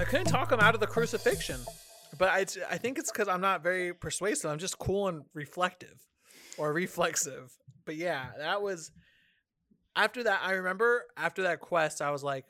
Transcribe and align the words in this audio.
I 0.00 0.04
couldn't 0.04 0.28
talk 0.28 0.50
him 0.50 0.60
out 0.60 0.72
of 0.72 0.80
the 0.80 0.86
crucifixion, 0.86 1.60
but 2.16 2.30
I, 2.30 2.46
I 2.70 2.78
think 2.78 2.98
it's 2.98 3.12
because 3.12 3.28
I'm 3.28 3.42
not 3.42 3.62
very 3.62 3.92
persuasive. 3.92 4.50
I'm 4.50 4.58
just 4.58 4.78
cool 4.78 5.08
and 5.08 5.24
reflective, 5.34 6.06
or 6.56 6.72
reflexive. 6.72 7.52
But 7.84 7.96
yeah, 7.96 8.28
that 8.38 8.62
was 8.62 8.92
after 9.94 10.22
that. 10.24 10.40
I 10.42 10.52
remember 10.52 11.04
after 11.18 11.42
that 11.42 11.60
quest, 11.60 12.00
I 12.00 12.12
was 12.12 12.24
like, 12.24 12.46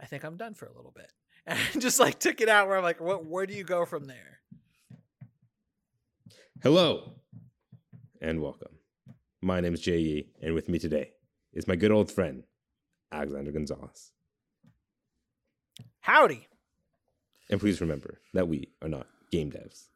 I 0.00 0.06
think 0.06 0.24
I'm 0.24 0.36
done 0.36 0.54
for 0.54 0.66
a 0.66 0.74
little 0.74 0.90
bit, 0.90 1.12
and 1.46 1.56
I 1.56 1.78
just 1.78 2.00
like 2.00 2.18
took 2.18 2.40
it 2.40 2.48
out. 2.48 2.66
Where 2.66 2.76
I'm 2.76 2.82
like, 2.82 3.00
what? 3.00 3.24
Where 3.24 3.46
do 3.46 3.54
you 3.54 3.62
go 3.62 3.86
from 3.86 4.06
there? 4.06 4.40
Hello 6.60 7.12
and 8.20 8.42
welcome. 8.42 8.74
My 9.40 9.60
name 9.60 9.74
is 9.74 9.80
J.E., 9.80 10.26
and 10.42 10.54
with 10.54 10.68
me 10.68 10.80
today 10.80 11.12
is 11.52 11.68
my 11.68 11.76
good 11.76 11.92
old 11.92 12.10
friend, 12.10 12.42
Alexander 13.12 13.52
Gonzalez. 13.52 14.10
Howdy. 16.08 16.48
And 17.50 17.60
please 17.60 17.82
remember 17.82 18.22
that 18.32 18.48
we 18.48 18.70
are 18.80 18.88
not 18.88 19.06
game 19.30 19.50
devs. 19.52 19.88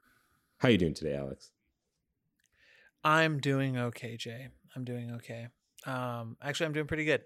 How 0.58 0.68
are 0.68 0.70
you 0.70 0.76
doing 0.76 0.92
today, 0.92 1.16
Alex? 1.16 1.52
I'm 3.02 3.40
doing 3.40 3.78
okay, 3.78 4.18
Jay. 4.18 4.48
I'm 4.76 4.84
doing 4.84 5.12
okay. 5.12 5.46
Um, 5.86 6.36
actually, 6.42 6.66
I'm 6.66 6.74
doing 6.74 6.86
pretty 6.86 7.06
good. 7.06 7.22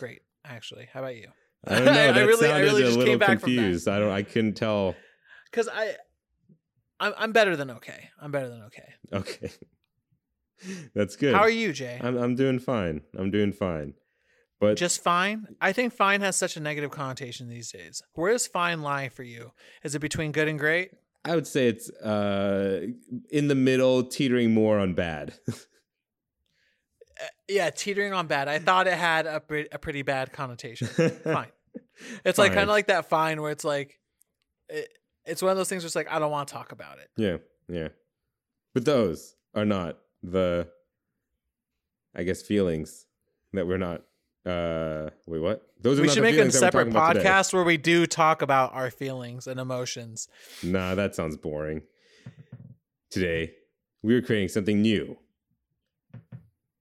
Great, 0.00 0.22
actually. 0.44 0.88
How 0.92 0.98
about 0.98 1.14
you? 1.14 1.28
I 1.64 1.76
don't 1.76 1.84
know. 1.84 1.90
I 1.92 2.10
That 2.10 2.26
really- 2.26 2.50
I 2.50 2.58
really 2.58 2.82
a 2.82 2.86
just 2.86 2.98
little 2.98 3.12
came 3.12 3.18
back 3.20 3.38
confused. 3.38 3.86
I 3.86 4.00
don't. 4.00 4.10
I 4.10 4.24
couldn't 4.24 4.54
tell. 4.54 4.96
Because 5.48 5.68
I, 5.72 5.92
I'm, 6.98 7.14
I'm 7.16 7.32
better 7.32 7.54
than 7.54 7.70
okay. 7.70 8.08
I'm 8.20 8.32
better 8.32 8.48
than 8.48 8.62
okay. 8.62 8.94
Okay, 9.12 9.50
that's 10.94 11.14
good. 11.14 11.34
How 11.36 11.42
are 11.42 11.48
you, 11.50 11.72
Jay? 11.72 12.00
I'm. 12.02 12.16
I'm 12.18 12.34
doing 12.34 12.58
fine. 12.58 13.02
I'm 13.16 13.30
doing 13.30 13.52
fine. 13.52 13.94
But 14.64 14.76
Just 14.78 15.02
fine. 15.02 15.46
I 15.60 15.72
think 15.72 15.92
fine 15.92 16.22
has 16.22 16.36
such 16.36 16.56
a 16.56 16.60
negative 16.60 16.90
connotation 16.90 17.48
these 17.48 17.70
days. 17.70 18.02
Where 18.14 18.32
does 18.32 18.46
fine 18.46 18.82
lie 18.82 19.10
for 19.10 19.22
you? 19.22 19.52
Is 19.82 19.94
it 19.94 19.98
between 19.98 20.32
good 20.32 20.48
and 20.48 20.58
great? 20.58 20.92
I 21.24 21.34
would 21.34 21.46
say 21.46 21.68
it's 21.68 21.90
uh 21.90 22.86
in 23.30 23.48
the 23.48 23.54
middle, 23.54 24.04
teetering 24.04 24.52
more 24.54 24.78
on 24.78 24.94
bad. 24.94 25.34
Uh, 27.22 27.26
yeah, 27.48 27.70
teetering 27.70 28.12
on 28.12 28.26
bad. 28.26 28.48
I 28.48 28.58
thought 28.58 28.88
it 28.88 28.94
had 28.94 29.26
a, 29.26 29.38
pre- 29.38 29.68
a 29.70 29.78
pretty 29.78 30.02
bad 30.02 30.32
connotation. 30.32 30.88
Fine. 30.88 31.46
It's 32.24 32.38
like 32.38 32.52
kind 32.52 32.64
of 32.64 32.70
like 32.70 32.88
that 32.88 33.08
fine 33.08 33.40
where 33.40 33.52
it's 33.52 33.62
like, 33.62 34.00
it, 34.68 34.88
it's 35.24 35.40
one 35.40 35.52
of 35.52 35.56
those 35.56 35.68
things 35.68 35.84
where 35.84 35.86
it's 35.86 35.94
like 35.94 36.10
I 36.10 36.18
don't 36.18 36.32
want 36.32 36.48
to 36.48 36.54
talk 36.54 36.72
about 36.72 36.98
it. 36.98 37.08
Yeah, 37.16 37.36
yeah. 37.68 37.88
But 38.74 38.84
those 38.84 39.36
are 39.54 39.64
not 39.64 39.98
the 40.24 40.66
I 42.16 42.24
guess 42.24 42.42
feelings 42.42 43.06
that 43.52 43.66
we're 43.66 43.78
not 43.78 44.02
uh 44.46 45.10
wait 45.26 45.40
what? 45.40 45.66
Those 45.80 45.98
are 45.98 46.02
we 46.02 46.08
should 46.08 46.22
make 46.22 46.34
a 46.34 46.36
feelings 46.36 46.54
that 46.54 46.60
we're 46.60 46.66
separate 46.66 46.84
talking 46.84 46.92
about 46.92 47.12
today. 47.14 47.28
podcast 47.28 47.54
where 47.54 47.64
we 47.64 47.76
do 47.76 48.06
talk 48.06 48.42
about 48.42 48.74
our 48.74 48.90
feelings 48.90 49.46
and 49.46 49.58
emotions. 49.58 50.28
Nah, 50.62 50.94
that 50.94 51.14
sounds 51.14 51.36
boring. 51.36 51.82
Today, 53.10 53.52
we 54.02 54.14
are 54.14 54.22
creating 54.22 54.48
something 54.48 54.82
new. 54.82 55.16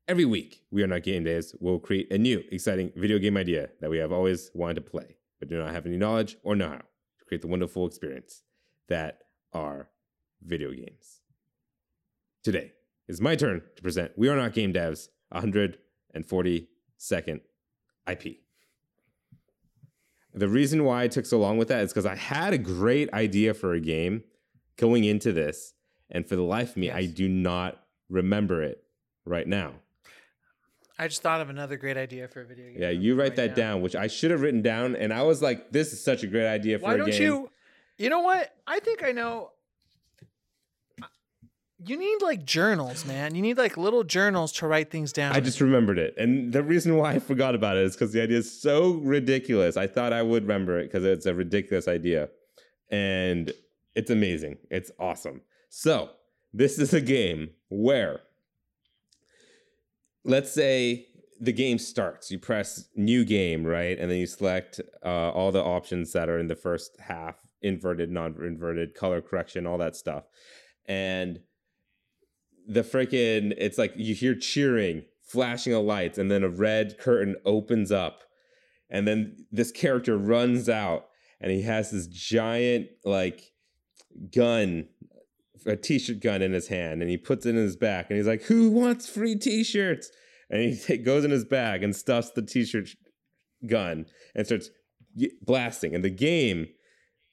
Every 0.07 0.25
week, 0.25 0.63
we 0.71 0.83
are 0.83 0.87
not 0.87 1.03
game 1.03 1.23
devs. 1.23 1.55
We'll 1.59 1.79
create 1.79 2.11
a 2.11 2.17
new, 2.17 2.43
exciting 2.51 2.91
video 2.95 3.19
game 3.19 3.37
idea 3.37 3.69
that 3.79 3.89
we 3.89 3.99
have 3.99 4.11
always 4.11 4.51
wanted 4.53 4.75
to 4.75 4.81
play, 4.81 5.15
but 5.39 5.47
do 5.47 5.57
not 5.57 5.73
have 5.73 5.85
any 5.85 5.95
knowledge 5.95 6.35
or 6.43 6.55
know 6.55 6.69
how 6.69 6.75
to 6.75 7.25
create 7.25 7.41
the 7.41 7.47
wonderful 7.47 7.87
experience 7.87 8.41
that 8.89 9.19
are 9.53 9.89
video 10.41 10.71
games. 10.71 11.21
Today 12.43 12.73
is 13.07 13.21
my 13.21 13.35
turn 13.35 13.61
to 13.77 13.81
present 13.81 14.11
We 14.17 14.27
Are 14.27 14.35
Not 14.35 14.53
Game 14.53 14.73
Devs 14.73 15.07
142nd 15.33 17.39
IP. 18.07 18.37
The 20.33 20.47
reason 20.47 20.83
why 20.83 21.03
I 21.03 21.07
took 21.07 21.25
so 21.25 21.37
long 21.39 21.57
with 21.57 21.67
that 21.67 21.83
is 21.83 21.91
because 21.91 22.05
I 22.05 22.15
had 22.15 22.53
a 22.53 22.57
great 22.57 23.13
idea 23.13 23.53
for 23.53 23.73
a 23.73 23.79
game 23.79 24.23
going 24.77 25.03
into 25.03 25.31
this, 25.31 25.73
and 26.09 26.27
for 26.27 26.35
the 26.35 26.41
life 26.41 26.71
of 26.71 26.77
me, 26.77 26.89
I 26.89 27.05
do 27.05 27.29
not 27.29 27.83
remember 28.09 28.63
it 28.63 28.83
right 29.25 29.47
now. 29.47 29.73
I 30.97 31.07
just 31.07 31.21
thought 31.21 31.41
of 31.41 31.49
another 31.49 31.75
great 31.75 31.97
idea 31.97 32.27
for 32.27 32.41
a 32.41 32.45
video 32.45 32.65
game. 32.65 32.81
Yeah, 32.81 32.89
you 32.89 33.15
write 33.15 33.35
that 33.35 33.55
down, 33.55 33.81
which 33.81 33.95
I 33.95 34.07
should 34.07 34.31
have 34.31 34.41
written 34.41 34.61
down, 34.61 34.95
and 34.95 35.11
I 35.11 35.23
was 35.23 35.41
like, 35.41 35.71
"This 35.71 35.91
is 35.91 36.03
such 36.03 36.23
a 36.23 36.27
great 36.27 36.47
idea 36.47 36.77
for 36.79 36.85
Why 36.85 36.93
a 36.93 36.97
game." 36.97 37.05
Why 37.05 37.11
don't 37.11 37.19
you? 37.19 37.49
You 37.97 38.09
know 38.09 38.21
what? 38.21 38.55
I 38.67 38.79
think 38.79 39.03
I 39.03 39.11
know. 39.11 39.51
You 41.85 41.97
need 41.97 42.21
like 42.21 42.45
journals, 42.45 43.05
man. 43.05 43.35
You 43.35 43.41
need 43.41 43.57
like 43.57 43.75
little 43.75 44.03
journals 44.03 44.51
to 44.53 44.67
write 44.67 44.89
things 44.89 45.11
down. 45.11 45.35
I 45.35 45.39
just 45.39 45.59
remembered 45.59 45.97
it, 45.97 46.13
and 46.17 46.53
the 46.53 46.63
reason 46.63 46.95
why 46.95 47.13
I 47.13 47.19
forgot 47.19 47.55
about 47.55 47.77
it 47.77 47.83
is 47.83 47.93
because 47.95 48.13
the 48.13 48.21
idea 48.21 48.37
is 48.37 48.61
so 48.61 48.93
ridiculous. 49.03 49.75
I 49.75 49.87
thought 49.87 50.13
I 50.13 50.21
would 50.21 50.43
remember 50.43 50.79
it 50.79 50.85
because 50.85 51.03
it's 51.03 51.25
a 51.25 51.33
ridiculous 51.33 51.87
idea, 51.87 52.29
and 52.89 53.51
it's 53.95 54.09
amazing. 54.09 54.57
It's 54.69 54.91
awesome. 54.97 55.41
So 55.69 56.11
this 56.53 56.79
is 56.79 56.93
a 56.93 57.01
game 57.01 57.49
where, 57.69 58.21
let's 60.23 60.51
say 60.53 61.07
the 61.41 61.53
game 61.53 61.79
starts. 61.79 62.31
You 62.31 62.39
press 62.39 62.87
new 62.95 63.25
game, 63.25 63.65
right, 63.65 63.97
and 63.99 64.09
then 64.09 64.19
you 64.19 64.27
select 64.27 64.79
uh, 65.03 65.31
all 65.31 65.51
the 65.51 65.63
options 65.63 66.13
that 66.13 66.29
are 66.29 66.39
in 66.39 66.47
the 66.47 66.55
first 66.55 66.97
half: 66.99 67.35
inverted, 67.61 68.09
non-inverted, 68.09 68.95
color 68.95 69.21
correction, 69.21 69.67
all 69.67 69.79
that 69.79 69.97
stuff, 69.97 70.23
and 70.85 71.39
the 72.67 72.81
freaking 72.81 73.53
it's 73.57 73.77
like 73.77 73.93
you 73.95 74.15
hear 74.15 74.35
cheering 74.35 75.03
flashing 75.21 75.73
of 75.73 75.83
lights 75.83 76.17
and 76.17 76.29
then 76.29 76.43
a 76.43 76.49
red 76.49 76.97
curtain 76.97 77.35
opens 77.45 77.91
up 77.91 78.21
and 78.89 79.07
then 79.07 79.45
this 79.51 79.71
character 79.71 80.17
runs 80.17 80.69
out 80.69 81.07
and 81.41 81.51
he 81.51 81.63
has 81.63 81.91
this 81.91 82.07
giant 82.07 82.87
like 83.03 83.51
gun 84.33 84.87
a 85.65 85.75
t-shirt 85.75 86.19
gun 86.19 86.41
in 86.41 86.53
his 86.53 86.67
hand 86.67 87.01
and 87.01 87.09
he 87.09 87.17
puts 87.17 87.45
it 87.45 87.51
in 87.51 87.55
his 87.55 87.75
back 87.75 88.09
and 88.09 88.17
he's 88.17 88.27
like 88.27 88.43
who 88.43 88.69
wants 88.69 89.09
free 89.09 89.35
t-shirts? 89.35 90.09
And 90.49 90.61
he 90.61 90.77
ta- 90.77 91.01
goes 91.03 91.25
in 91.25 91.31
his 91.31 91.45
bag 91.45 91.83
and 91.83 91.95
stuffs 91.95 92.31
the 92.31 92.41
t-shirt 92.41 92.89
sh- 92.89 92.95
gun 93.67 94.05
and 94.35 94.45
starts 94.45 94.69
blasting 95.41 95.95
and 95.95 96.03
the 96.03 96.09
game 96.09 96.67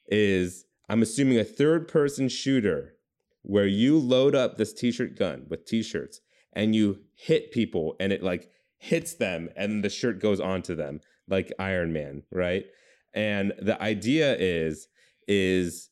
is 0.09 0.65
i'm 0.89 1.03
assuming 1.03 1.39
a 1.39 1.45
third 1.45 1.89
person 1.89 2.29
shooter 2.29 2.95
where 3.43 3.67
you 3.67 3.99
load 3.99 4.35
up 4.35 4.57
this 4.57 4.73
t-shirt 4.73 5.19
gun 5.19 5.47
with 5.49 5.65
t-shirts 5.65 6.21
and 6.53 6.75
you 6.75 7.01
hit 7.15 7.53
people 7.53 7.97
and 8.01 8.13
it 8.13 8.23
like 8.23 8.51
hits 8.79 9.15
them 9.15 9.49
and 9.57 9.85
the 9.85 9.91
shirt 9.91 10.21
goes 10.21 10.41
onto 10.41 10.75
them 10.75 11.01
like 11.29 11.53
Iron 11.59 11.93
Man, 11.93 12.23
right? 12.31 12.67
And 13.15 13.53
the 13.61 13.81
idea 13.81 14.37
is 14.39 14.89
is 15.29 15.91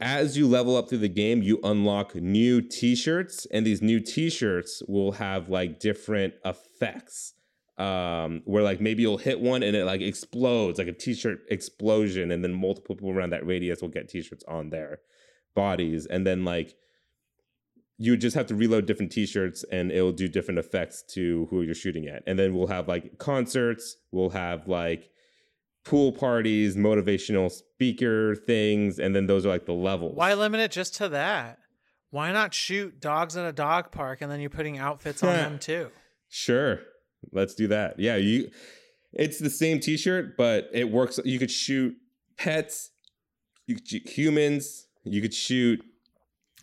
as 0.00 0.36
you 0.36 0.46
level 0.46 0.76
up 0.76 0.88
through 0.88 0.98
the 0.98 1.08
game, 1.08 1.42
you 1.42 1.58
unlock 1.64 2.14
new 2.14 2.60
t-shirts 2.60 3.46
and 3.52 3.66
these 3.66 3.82
new 3.82 4.00
t-shirts 4.00 4.82
will 4.86 5.12
have 5.12 5.48
like 5.48 5.80
different 5.80 6.34
effects. 6.44 7.34
Um, 7.78 8.42
where 8.44 8.64
like 8.64 8.80
maybe 8.80 9.02
you'll 9.02 9.18
hit 9.18 9.38
one 9.38 9.62
and 9.62 9.76
it 9.76 9.84
like 9.84 10.00
explodes, 10.00 10.78
like 10.78 10.88
a 10.88 10.92
t-shirt 10.92 11.40
explosion, 11.48 12.32
and 12.32 12.42
then 12.42 12.52
multiple 12.52 12.96
people 12.96 13.10
around 13.10 13.30
that 13.30 13.46
radius 13.46 13.80
will 13.80 13.88
get 13.88 14.08
t-shirts 14.08 14.44
on 14.48 14.70
their 14.70 14.98
bodies 15.58 16.06
and 16.06 16.24
then 16.24 16.44
like 16.44 16.76
you 17.98 18.16
just 18.16 18.36
have 18.36 18.46
to 18.46 18.54
reload 18.54 18.86
different 18.86 19.10
t-shirts 19.10 19.64
and 19.72 19.90
it'll 19.90 20.12
do 20.12 20.28
different 20.28 20.60
effects 20.60 21.02
to 21.14 21.48
who 21.50 21.62
you're 21.62 21.74
shooting 21.74 22.06
at. 22.06 22.22
And 22.28 22.38
then 22.38 22.54
we'll 22.54 22.68
have 22.68 22.86
like 22.86 23.18
concerts 23.18 23.96
we'll 24.12 24.30
have 24.30 24.68
like 24.68 25.10
pool 25.84 26.12
parties 26.12 26.76
motivational 26.76 27.50
speaker 27.50 28.36
things 28.36 29.00
and 29.00 29.16
then 29.16 29.26
those 29.26 29.44
are 29.44 29.48
like 29.48 29.66
the 29.66 29.72
levels. 29.72 30.16
Why 30.16 30.34
limit 30.34 30.60
it 30.60 30.70
just 30.70 30.94
to 30.96 31.08
that? 31.08 31.58
Why 32.10 32.30
not 32.30 32.54
shoot 32.54 33.00
dogs 33.00 33.36
at 33.36 33.44
a 33.44 33.52
dog 33.52 33.90
park 33.90 34.22
and 34.22 34.30
then 34.30 34.38
you're 34.40 34.48
putting 34.48 34.78
outfits 34.78 35.22
on 35.24 35.34
them 35.44 35.58
too? 35.58 35.90
sure. 36.28 36.80
Let's 37.32 37.56
do 37.56 37.66
that. 37.68 37.98
Yeah 37.98 38.14
you 38.14 38.50
it's 39.12 39.40
the 39.40 39.50
same 39.50 39.80
t-shirt 39.80 40.36
but 40.36 40.68
it 40.72 40.88
works. 40.88 41.18
You 41.24 41.40
could 41.40 41.50
shoot 41.50 41.96
pets 42.36 42.90
you 43.66 43.74
could 43.74 43.88
shoot 43.88 44.08
humans 44.08 44.87
you 45.04 45.20
could 45.20 45.34
shoot 45.34 45.82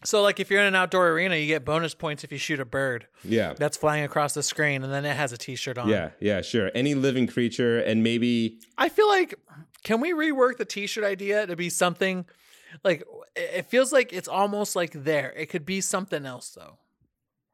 So, 0.04 0.22
like, 0.22 0.40
if 0.40 0.52
you're 0.52 0.62
in 0.62 0.68
an 0.68 0.76
outdoor 0.76 1.10
arena, 1.10 1.36
you 1.36 1.48
get 1.48 1.66
bonus 1.66 1.96
points 1.96 2.24
if 2.24 2.32
you 2.32 2.38
shoot 2.38 2.60
a 2.60 2.66
bird 2.66 3.08
yeah 3.24 3.54
that's 3.54 3.78
flying 3.78 4.04
across 4.04 4.34
the 4.34 4.44
screen, 4.44 4.84
and 4.84 4.92
then 4.94 5.06
it 5.06 5.16
has 5.16 5.32
a 5.32 5.38
T-shirt 5.38 5.78
on. 5.78 5.90
yeah 5.90 6.12
yeah 6.20 6.42
sure 6.42 6.72
any 6.76 6.94
living 6.96 7.28
creature 7.28 7.80
and 7.80 8.04
maybe 8.04 8.60
I 8.78 8.90
feel 8.90 9.08
like 9.08 9.36
can 9.84 10.02
we 10.02 10.14
rework 10.14 10.58
the 10.58 10.66
t-shirt 10.66 11.04
idea 11.04 11.46
to 11.46 11.56
be 11.56 11.70
something 11.70 12.26
like 12.84 13.04
it 13.36 13.68
feels 13.68 13.94
like 13.94 14.12
it's 14.12 14.28
almost 14.28 14.76
like 14.76 14.92
there. 14.92 15.32
It 15.38 15.48
could 15.48 15.66
be 15.66 15.80
something 15.82 16.26
else 16.26 16.50
though. 16.50 16.78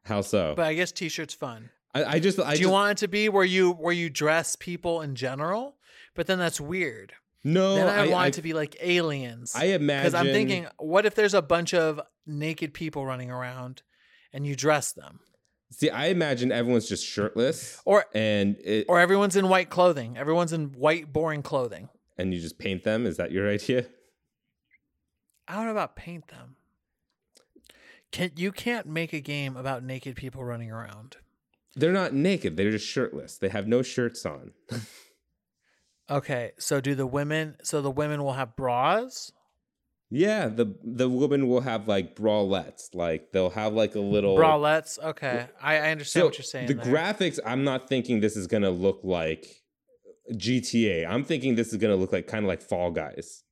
how 0.04 0.22
so 0.22 0.54
But 0.56 0.66
I 0.66 0.74
guess 0.74 0.92
t-shirts 0.92 1.34
fun. 1.34 1.70
I, 1.94 2.04
I 2.04 2.18
just 2.18 2.40
I 2.40 2.54
Do 2.54 2.60
you 2.60 2.64
just, 2.64 2.72
want 2.72 2.92
it 2.92 2.98
to 2.98 3.08
be 3.08 3.28
where 3.28 3.44
you 3.44 3.72
where 3.72 3.92
you 3.92 4.08
dress 4.10 4.56
people 4.56 5.02
in 5.02 5.14
general? 5.14 5.76
But 6.14 6.26
then 6.26 6.38
that's 6.38 6.60
weird. 6.60 7.12
No 7.44 7.74
then 7.74 7.88
I, 7.88 8.04
I, 8.04 8.08
want 8.08 8.24
I, 8.24 8.26
it 8.28 8.34
to 8.34 8.42
be 8.42 8.52
like 8.52 8.76
aliens. 8.80 9.52
I 9.56 9.64
imagine 9.66 10.10
Because 10.10 10.14
I'm 10.14 10.32
thinking, 10.32 10.66
what 10.78 11.06
if 11.06 11.14
there's 11.14 11.34
a 11.34 11.42
bunch 11.42 11.74
of 11.74 12.00
naked 12.26 12.72
people 12.74 13.04
running 13.04 13.30
around 13.30 13.82
and 14.32 14.46
you 14.46 14.54
dress 14.56 14.92
them? 14.92 15.20
see 15.70 15.88
I 15.88 16.06
imagine 16.08 16.52
everyone's 16.52 16.86
just 16.86 17.06
shirtless 17.06 17.80
Or 17.86 18.04
and 18.14 18.56
it 18.62 18.84
or 18.88 19.00
everyone's 19.00 19.36
in 19.36 19.48
white 19.48 19.70
clothing. 19.70 20.16
Everyone's 20.18 20.52
in 20.52 20.72
white 20.72 21.12
boring 21.12 21.42
clothing. 21.42 21.88
and 22.18 22.34
you 22.34 22.40
just 22.40 22.58
paint 22.58 22.84
them. 22.84 23.06
Is 23.06 23.16
that 23.16 23.32
your 23.32 23.48
idea? 23.48 23.86
I 25.48 25.54
don't 25.56 25.64
know 25.64 25.72
about 25.72 25.96
paint 25.96 26.28
them. 26.28 26.56
Can 28.10 28.32
you 28.36 28.52
can't 28.52 28.86
make 28.86 29.12
a 29.12 29.20
game 29.20 29.56
about 29.56 29.82
naked 29.82 30.16
people 30.16 30.44
running 30.44 30.70
around. 30.70 31.16
They're 31.74 31.92
not 31.92 32.12
naked. 32.12 32.56
They're 32.58 32.70
just 32.70 32.86
shirtless. 32.86 33.38
They 33.38 33.48
have 33.48 33.66
no 33.66 33.80
shirts 33.82 34.26
on. 34.26 34.52
Okay, 36.10 36.52
so 36.58 36.80
do 36.80 36.94
the 36.94 37.06
women? 37.06 37.56
So 37.62 37.80
the 37.80 37.90
women 37.90 38.22
will 38.22 38.32
have 38.34 38.54
bras. 38.56 39.32
yeah, 40.10 40.48
the 40.48 40.74
the 40.82 41.08
women 41.08 41.48
will 41.48 41.60
have 41.62 41.88
like 41.88 42.14
bralettes. 42.16 42.94
Like 42.94 43.32
they'll 43.32 43.50
have 43.50 43.72
like 43.72 43.94
a 43.94 44.00
little 44.00 44.36
Bralettes. 44.36 44.98
Okay, 45.02 45.46
I, 45.60 45.76
I 45.76 45.90
understand 45.90 46.22
So, 46.22 46.26
what 46.26 46.38
you're 46.38 46.44
saying. 46.44 46.66
The 46.68 46.74
there. 46.74 46.92
graphics, 46.92 47.38
I'm 47.46 47.64
not 47.64 47.88
thinking 47.88 48.20
this 48.20 48.36
is 48.36 48.46
gonna 48.46 48.70
look 48.70 49.00
like 49.02 49.46
GTA. 50.32 51.06
I'm 51.08 51.24
thinking 51.24 51.54
this 51.54 51.72
is 51.72 51.78
gonna 51.78 51.96
look 51.96 52.12
like 52.12 52.26
kind 52.26 52.44
of 52.44 52.48
like 52.48 52.62
Fall 52.62 52.90
Guys. 52.90 53.44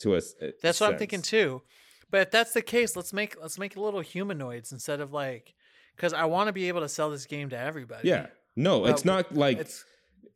To 0.00 0.16
us, 0.16 0.34
That's 0.60 0.80
what 0.80 0.92
I'm 0.92 0.98
thinking 0.98 1.22
too. 1.22 1.62
But 2.10 2.22
if 2.22 2.30
that's 2.32 2.52
the 2.52 2.62
case, 2.62 2.96
let's 2.96 3.12
make 3.12 3.36
let's 3.40 3.58
make 3.58 3.76
little 3.76 4.00
humanoids 4.00 4.72
instead 4.72 5.00
of 5.00 5.12
like, 5.12 5.54
because 5.96 6.12
I 6.12 6.24
want 6.24 6.48
to 6.48 6.52
be 6.52 6.66
able 6.68 6.80
to 6.80 6.88
sell 6.88 7.10
this 7.10 7.24
game 7.26 7.48
to 7.50 7.58
everybody. 7.58 8.08
Yeah, 8.08 8.26
no, 8.56 8.86
it's 8.86 9.04
not 9.04 9.34
like 9.34 9.58
it's 9.58 9.84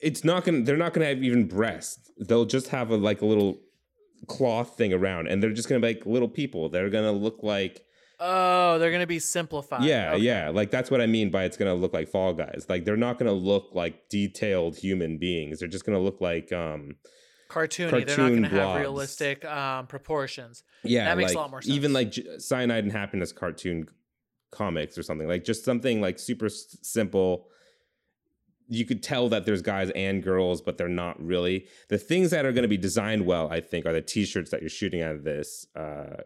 it's 0.01 0.25
not 0.25 0.45
gonna. 0.45 0.63
They're 0.63 0.77
not 0.77 0.93
gonna 0.95 1.07
have 1.07 1.23
even 1.23 1.47
breasts. 1.49 2.11
They'll 2.19 2.45
just 2.47 2.69
have 2.69 2.91
a 2.91 2.97
like 2.97 3.23
a 3.23 3.27
little 3.27 3.59
cloth 4.27 4.77
thing 4.77 4.93
around, 4.93 5.29
and 5.29 5.43
they're 5.43 5.53
just 5.53 5.69
gonna 5.69 5.81
be 5.81 5.89
like 5.89 6.07
little 6.07 6.29
people. 6.29 6.69
They're 6.69 6.91
gonna 6.91 7.13
look 7.13 7.39
like 7.43 7.85
oh, 8.21 8.79
they're 8.79 8.91
gonna 8.91 9.07
be 9.07 9.19
simplified. 9.21 9.85
yeah, 9.85 10.13
Okay. 10.15 10.23
yeah. 10.25 10.49
Like 10.51 10.71
that's 10.71 10.91
what 10.91 11.01
I 11.01 11.07
mean 11.07 11.31
by 11.31 11.45
it's 11.45 11.57
gonna 11.57 11.75
look 11.75 11.93
like 11.93 12.09
Fall 12.09 12.33
Guys. 12.35 12.67
Like 12.69 12.85
they're 12.85 12.97
not 12.97 13.19
gonna 13.19 13.33
look 13.33 13.71
like 13.75 14.09
detailed 14.09 14.77
human 14.77 15.19
beings. 15.19 15.61
They're 15.61 15.69
just 15.69 15.85
gonna 15.87 16.01
look 16.01 16.21
like 16.21 16.53
um 16.53 16.97
cartoony. 17.51 17.91
they're 17.91 18.01
not 18.01 18.07
Cartoon 18.17 18.43
gonna 18.43 18.49
have 18.49 18.81
realistic 18.81 19.45
um, 19.45 19.87
proportions. 19.87 20.65
yeah, 20.85 21.05
That 21.07 21.17
makes 21.17 21.33
a 21.33 21.37
lot 21.39 21.51
more 21.51 21.63
sense. 21.63 21.75
Even 21.75 21.93
like 21.93 22.13
Cyanide 22.39 22.85
and 22.85 22.93
Happiness 22.93 23.33
cartoon 23.33 23.87
comics 24.51 24.97
or 24.99 25.03
something 25.03 25.29
like 25.29 25.45
just 25.45 25.65
something 25.65 26.01
like 26.01 26.19
super 26.19 26.47
s- 26.47 26.77
simple. 26.83 27.49
You 28.69 28.85
could 28.85 29.03
tell 29.03 29.29
that 29.31 29.47
there's 29.47 29.63
guys 29.63 29.91
and 29.95 30.23
girls, 30.23 30.61
but 30.61 30.77
they're 30.77 30.89
not 30.89 31.21
really. 31.25 31.67
The 31.89 31.99
things 31.99 32.31
that 32.31 32.45
are 32.45 32.53
going 32.53 32.63
to 32.63 32.69
be 32.69 32.77
designed 32.77 33.25
well, 33.25 33.49
I 33.51 33.61
think, 33.61 33.87
are 33.87 33.93
the 33.93 34.03
T-shirts 34.03 34.51
that 34.51 34.61
you're 34.61 34.69
shooting 34.69 35.03
out 35.03 35.15
of 35.15 35.25
this 35.25 35.67
uh, 35.75 36.23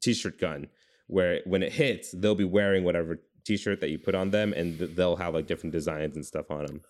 T-shirt 0.00 0.38
gun, 0.40 0.68
where 1.06 1.40
when 1.44 1.62
it 1.62 1.72
hits, 1.72 2.12
they'll 2.12 2.34
be 2.34 2.44
wearing 2.44 2.84
whatever 2.84 3.20
T-shirt 3.44 3.80
that 3.80 3.90
you 3.90 3.98
put 3.98 4.14
on 4.14 4.30
them, 4.30 4.52
and 4.52 4.78
th- 4.78 4.92
they'll 4.94 5.16
have 5.16 5.34
like 5.34 5.46
different 5.46 5.72
designs 5.72 6.16
and 6.16 6.24
stuff 6.24 6.50
on 6.50 6.64
them. 6.64 6.80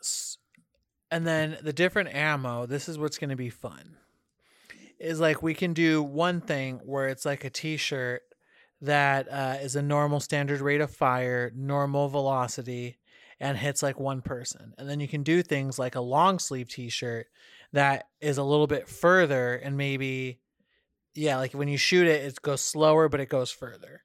And 1.11 1.27
then 1.27 1.59
the 1.63 1.73
different 1.73 2.15
ammo, 2.15 2.67
this 2.67 2.89
is 2.89 2.99
what's 2.99 3.19
going 3.19 3.31
to 3.31 3.37
be 3.37 3.51
fun. 3.51 3.97
Is 4.99 5.19
like 5.19 5.43
we 5.43 5.53
can 5.53 5.73
do 5.73 6.03
one 6.03 6.41
thing 6.41 6.81
where 6.85 7.09
it's 7.09 7.25
like 7.25 7.45
a 7.45 7.51
t 7.51 7.77
shirt 7.77 8.23
that 8.81 9.31
uh, 9.31 9.57
is 9.61 9.77
a 9.77 9.83
normal 9.83 10.21
standard 10.21 10.61
rate 10.61 10.81
of 10.81 10.91
fire, 10.91 11.53
normal 11.55 12.09
velocity, 12.09 12.97
and 13.43 13.59
hits 13.59 13.83
like 13.83 13.99
one 13.99 14.23
person. 14.23 14.73
And 14.79 14.89
then 14.89 15.01
you 15.01 15.09
can 15.09 15.25
do 15.25 15.43
things 15.43 15.77
like 15.77 15.97
a 15.97 16.01
long 16.01 16.39
sleeve 16.39 16.69
t 16.69 16.89
shirt 16.89 17.27
that 17.73 18.07
is 18.21 18.39
a 18.39 18.45
little 18.45 18.69
bit 18.69 18.89
further 18.89 19.55
and 19.57 19.77
maybe, 19.77 20.39
yeah, 21.15 21.37
like 21.39 21.53
when 21.53 21.67
you 21.67 21.77
shoot 21.77 22.07
it, 22.07 22.25
it 22.25 22.41
goes 22.41 22.61
slower, 22.63 23.09
but 23.09 23.19
it 23.21 23.29
goes 23.29 23.51
further. 23.51 24.05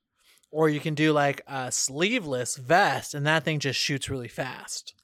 Or 0.50 0.70
you 0.70 0.80
can 0.80 0.96
do 0.96 1.14
like 1.14 1.42
a 1.46 1.72
sleeveless 1.72 2.58
vest 2.58 3.14
and 3.14 3.28
that 3.28 3.46
thing 3.46 3.60
just 3.60 3.80
shoots 3.80 4.10
really 4.10 4.28
fast. 4.28 4.96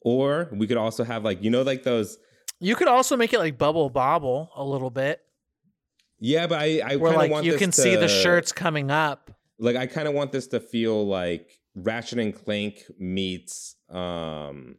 Or 0.00 0.48
we 0.50 0.66
could 0.66 0.78
also 0.78 1.04
have 1.04 1.22
like 1.22 1.42
you 1.42 1.50
know 1.50 1.62
like 1.62 1.82
those. 1.82 2.18
You 2.60 2.76
could 2.76 2.88
also 2.88 3.16
make 3.18 3.34
it 3.34 3.38
like 3.38 3.58
bubble 3.58 3.90
bobble 3.90 4.50
a 4.56 4.64
little 4.64 4.90
bit, 4.90 5.20
Yeah, 6.20 6.46
but 6.46 6.58
I 6.58 6.80
I 6.84 6.88
kind 6.96 7.06
of 7.06 7.14
like 7.16 7.30
want 7.30 7.44
you 7.44 7.58
can 7.58 7.72
see 7.72 7.96
the 7.96 8.08
shirts 8.08 8.50
coming 8.52 8.90
up. 8.90 9.30
like 9.58 9.76
I 9.76 9.86
kind 9.86 10.08
of 10.08 10.14
want 10.14 10.32
this 10.32 10.46
to 10.48 10.60
feel 10.60 11.06
like 11.06 11.50
Ratchet 11.74 12.18
and 12.18 12.34
Clank 12.34 12.84
meets 12.98 13.76
um 13.90 14.76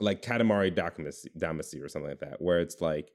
like 0.00 0.22
Katamari 0.22 0.74
Damacy, 0.74 1.26
Damacy 1.36 1.82
or 1.82 1.88
something 1.88 2.10
like 2.10 2.20
that, 2.20 2.40
where 2.40 2.60
it's 2.60 2.80
like 2.80 3.10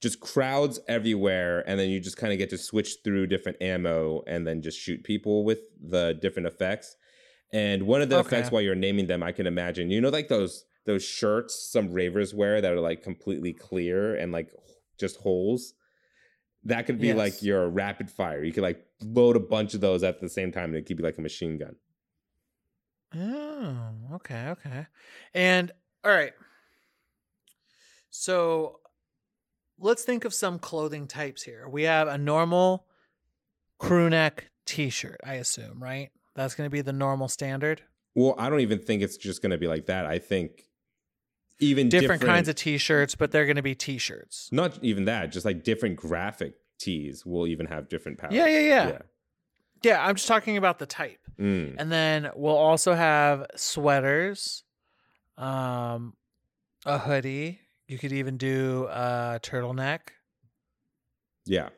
just 0.00 0.20
crowds 0.20 0.80
everywhere, 0.88 1.62
and 1.68 1.78
then 1.78 1.90
you 1.90 2.00
just 2.00 2.16
kind 2.16 2.32
of 2.32 2.38
get 2.38 2.50
to 2.50 2.58
switch 2.58 2.96
through 3.04 3.26
different 3.26 3.60
ammo 3.60 4.22
and 4.26 4.46
then 4.46 4.62
just 4.62 4.78
shoot 4.78 5.04
people 5.04 5.44
with 5.44 5.60
the 5.80 6.18
different 6.20 6.46
effects. 6.46 6.96
And 7.52 7.82
one 7.82 8.00
of 8.00 8.08
the 8.08 8.18
effects 8.18 8.50
while 8.50 8.62
you're 8.62 8.74
naming 8.74 9.06
them, 9.06 9.22
I 9.22 9.32
can 9.32 9.46
imagine, 9.46 9.90
you 9.90 10.00
know, 10.00 10.08
like 10.08 10.28
those 10.28 10.64
those 10.86 11.04
shirts 11.04 11.68
some 11.70 11.92
ravers 11.92 12.32
wear 12.32 12.60
that 12.60 12.72
are 12.72 12.80
like 12.80 13.02
completely 13.02 13.52
clear 13.52 14.14
and 14.14 14.32
like 14.32 14.50
just 14.98 15.16
holes. 15.16 15.74
That 16.64 16.86
could 16.86 16.98
be 17.00 17.08
Yes. 17.08 17.16
like 17.16 17.42
your 17.42 17.68
rapid 17.68 18.10
fire. 18.10 18.44
You 18.44 18.52
could 18.52 18.62
like 18.62 18.84
load 19.02 19.36
a 19.36 19.40
bunch 19.40 19.74
of 19.74 19.80
those 19.80 20.02
at 20.02 20.20
the 20.20 20.28
same 20.28 20.52
time, 20.52 20.66
and 20.66 20.76
it 20.76 20.86
could 20.86 20.96
be 20.96 21.02
like 21.02 21.16
a 21.18 21.22
machine 21.22 21.58
gun. 21.58 21.76
Oh, 23.14 23.88
okay, 24.14 24.48
okay. 24.48 24.86
And 25.34 25.72
all 26.04 26.12
right. 26.12 26.32
So 28.10 28.80
let's 29.78 30.02
think 30.04 30.24
of 30.24 30.34
some 30.34 30.58
clothing 30.58 31.06
types 31.06 31.42
here. 31.42 31.68
We 31.68 31.84
have 31.84 32.08
a 32.08 32.18
normal 32.18 32.86
crew 33.78 34.10
neck 34.10 34.50
t-shirt, 34.66 35.20
I 35.24 35.34
assume, 35.34 35.82
right? 35.82 36.10
That's 36.34 36.54
going 36.54 36.66
to 36.66 36.70
be 36.70 36.82
the 36.82 36.92
normal 36.92 37.28
standard. 37.28 37.82
Well, 38.14 38.34
I 38.38 38.50
don't 38.50 38.60
even 38.60 38.78
think 38.80 39.02
it's 39.02 39.16
just 39.16 39.42
going 39.42 39.50
to 39.50 39.58
be 39.58 39.66
like 39.68 39.86
that. 39.86 40.06
I 40.06 40.18
think 40.18 40.64
even 41.60 41.88
Different, 41.88 42.22
kinds 42.22 42.48
of 42.48 42.54
t-shirts, 42.56 43.14
but 43.14 43.30
they're 43.30 43.46
going 43.46 43.56
to 43.56 43.62
be 43.62 43.74
t-shirts. 43.74 44.48
not 44.50 44.78
even 44.82 45.04
that, 45.04 45.30
just 45.30 45.44
like 45.44 45.62
different 45.62 45.96
graphic 45.96 46.54
tees 46.78 47.24
will 47.24 47.46
even 47.46 47.66
have 47.66 47.88
different 47.88 48.18
powers. 48.18 48.34
Yeah, 48.34 48.46
yeah, 48.46 48.60
yeah. 48.60 48.98
Yeah, 49.82 50.04
I'm 50.04 50.16
just 50.16 50.28
talking 50.28 50.56
about 50.56 50.78
the 50.78 50.86
type. 50.86 51.20
Mm. 51.38 51.76
And 51.78 51.90
then 51.90 52.30
we'll 52.34 52.56
also 52.56 52.94
have 52.94 53.46
sweaters, 53.56 54.64
um, 55.38 56.14
a 56.84 56.98
hoodie. 56.98 57.60
You 57.88 57.98
could 57.98 58.12
even 58.12 58.36
do 58.36 58.86
a 58.90 59.40
turtleneck. 59.42 60.00
Yeah. 61.46 61.70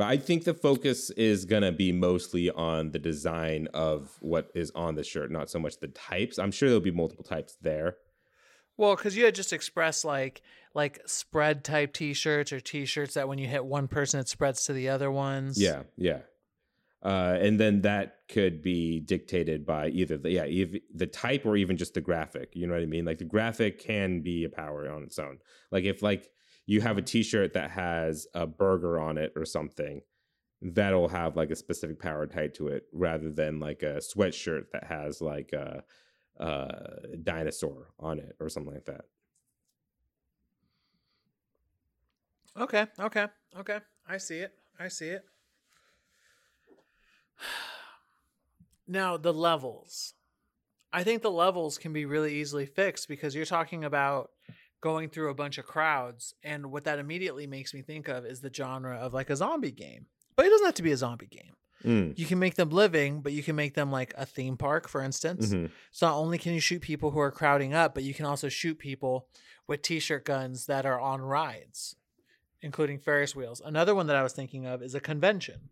But 0.00 0.08
I 0.08 0.16
think 0.16 0.44
the 0.44 0.54
focus 0.54 1.10
is 1.10 1.44
going 1.44 1.60
to 1.60 1.72
be 1.72 1.92
mostly 1.92 2.48
on 2.48 2.92
the 2.92 2.98
design 2.98 3.68
of 3.74 4.16
what 4.20 4.50
is 4.54 4.70
on 4.74 4.94
the 4.94 5.04
shirt, 5.04 5.30
not 5.30 5.50
so 5.50 5.58
much 5.58 5.78
the 5.78 5.88
types. 5.88 6.38
I'm 6.38 6.52
sure 6.52 6.70
there'll 6.70 6.80
be 6.80 6.90
multiple 6.90 7.22
types 7.22 7.58
there. 7.60 7.98
Well, 8.78 8.96
because 8.96 9.14
you 9.14 9.26
had 9.26 9.34
just 9.34 9.52
expressed 9.52 10.06
like 10.06 10.40
like 10.72 11.02
spread 11.04 11.64
type 11.64 11.92
T-shirts 11.92 12.50
or 12.50 12.60
T-shirts 12.60 13.12
that 13.12 13.28
when 13.28 13.36
you 13.36 13.46
hit 13.46 13.62
one 13.62 13.88
person, 13.88 14.20
it 14.20 14.28
spreads 14.30 14.64
to 14.64 14.72
the 14.72 14.88
other 14.88 15.10
ones. 15.12 15.60
Yeah, 15.60 15.82
yeah. 15.98 16.20
Uh, 17.02 17.36
and 17.38 17.60
then 17.60 17.82
that 17.82 18.20
could 18.30 18.62
be 18.62 19.00
dictated 19.00 19.66
by 19.66 19.88
either 19.88 20.16
the 20.16 20.30
yeah 20.30 20.46
ev- 20.46 20.80
the 20.94 21.08
type 21.08 21.44
or 21.44 21.58
even 21.58 21.76
just 21.76 21.92
the 21.92 22.00
graphic. 22.00 22.56
You 22.56 22.66
know 22.66 22.72
what 22.72 22.82
I 22.82 22.86
mean? 22.86 23.04
Like 23.04 23.18
the 23.18 23.24
graphic 23.24 23.78
can 23.78 24.22
be 24.22 24.44
a 24.44 24.48
power 24.48 24.90
on 24.90 25.02
its 25.02 25.18
own. 25.18 25.40
Like 25.70 25.84
if 25.84 26.00
like 26.00 26.30
you 26.70 26.80
have 26.80 26.98
a 26.98 27.02
T-shirt 27.02 27.54
that 27.54 27.68
has 27.72 28.28
a 28.32 28.46
burger 28.46 29.00
on 29.00 29.18
it 29.18 29.32
or 29.34 29.44
something, 29.44 30.02
that'll 30.62 31.08
have 31.08 31.34
like 31.34 31.50
a 31.50 31.56
specific 31.56 31.98
power 31.98 32.28
tied 32.28 32.54
to 32.54 32.68
it, 32.68 32.84
rather 32.92 33.28
than 33.28 33.58
like 33.58 33.82
a 33.82 33.96
sweatshirt 33.96 34.70
that 34.72 34.84
has 34.84 35.20
like 35.20 35.52
a, 35.52 35.82
a 36.36 37.16
dinosaur 37.24 37.88
on 37.98 38.20
it 38.20 38.36
or 38.38 38.48
something 38.48 38.72
like 38.72 38.84
that. 38.84 39.00
Okay. 42.56 42.86
Okay. 43.00 43.26
Okay. 43.58 43.80
I 44.08 44.18
see 44.18 44.38
it. 44.38 44.52
I 44.78 44.86
see 44.86 45.08
it. 45.08 45.24
Now 48.86 49.16
the 49.16 49.32
levels. 49.32 50.14
I 50.92 51.04
think 51.04 51.22
the 51.22 51.30
levels 51.30 51.78
can 51.78 51.92
be 51.92 52.06
really 52.06 52.34
easily 52.34 52.66
fixed 52.66 53.06
because 53.08 53.36
you're 53.36 53.44
talking 53.44 53.84
about 53.84 54.30
going 54.80 55.08
through 55.10 55.30
a 55.30 55.34
bunch 55.34 55.58
of 55.58 55.66
crowds 55.66 56.34
and 56.42 56.70
what 56.70 56.84
that 56.84 56.98
immediately 56.98 57.46
makes 57.46 57.74
me 57.74 57.82
think 57.82 58.08
of 58.08 58.24
is 58.24 58.40
the 58.40 58.52
genre 58.52 58.96
of 58.96 59.12
like 59.12 59.30
a 59.30 59.36
zombie 59.36 59.70
game. 59.72 60.06
But 60.36 60.46
it 60.46 60.50
doesn't 60.50 60.66
have 60.66 60.74
to 60.76 60.82
be 60.82 60.92
a 60.92 60.96
zombie 60.96 61.26
game. 61.26 61.54
Mm, 61.84 62.18
You 62.18 62.26
can 62.26 62.38
make 62.38 62.54
them 62.56 62.70
living, 62.70 63.20
but 63.22 63.32
you 63.32 63.42
can 63.42 63.56
make 63.56 63.74
them 63.74 63.90
like 63.90 64.12
a 64.16 64.24
theme 64.26 64.56
park, 64.56 64.88
for 64.88 65.02
instance. 65.02 65.52
mhm. 65.52 65.70
So 65.90 66.06
not 66.06 66.16
only 66.16 66.38
can 66.38 66.52
you 66.54 66.60
shoot 66.60 66.80
people 66.82 67.10
who 67.10 67.20
are 67.20 67.30
crowding 67.30 67.72
up, 67.74 67.94
but 67.94 68.02
you 68.04 68.14
can 68.14 68.24
also 68.26 68.48
shoot 68.48 68.78
people 68.78 69.28
with 69.66 69.82
t-shirt 69.82 70.24
guns 70.24 70.66
that 70.66 70.84
are 70.86 71.00
on 71.00 71.20
rides, 71.20 71.96
including 72.62 72.98
Ferris 72.98 73.34
wheels. 73.36 73.60
Another 73.64 73.94
one 73.94 74.06
that 74.08 74.16
I 74.16 74.22
was 74.22 74.32
thinking 74.32 74.66
of 74.66 74.82
is 74.82 74.94
a 74.94 75.00
convention. 75.00 75.70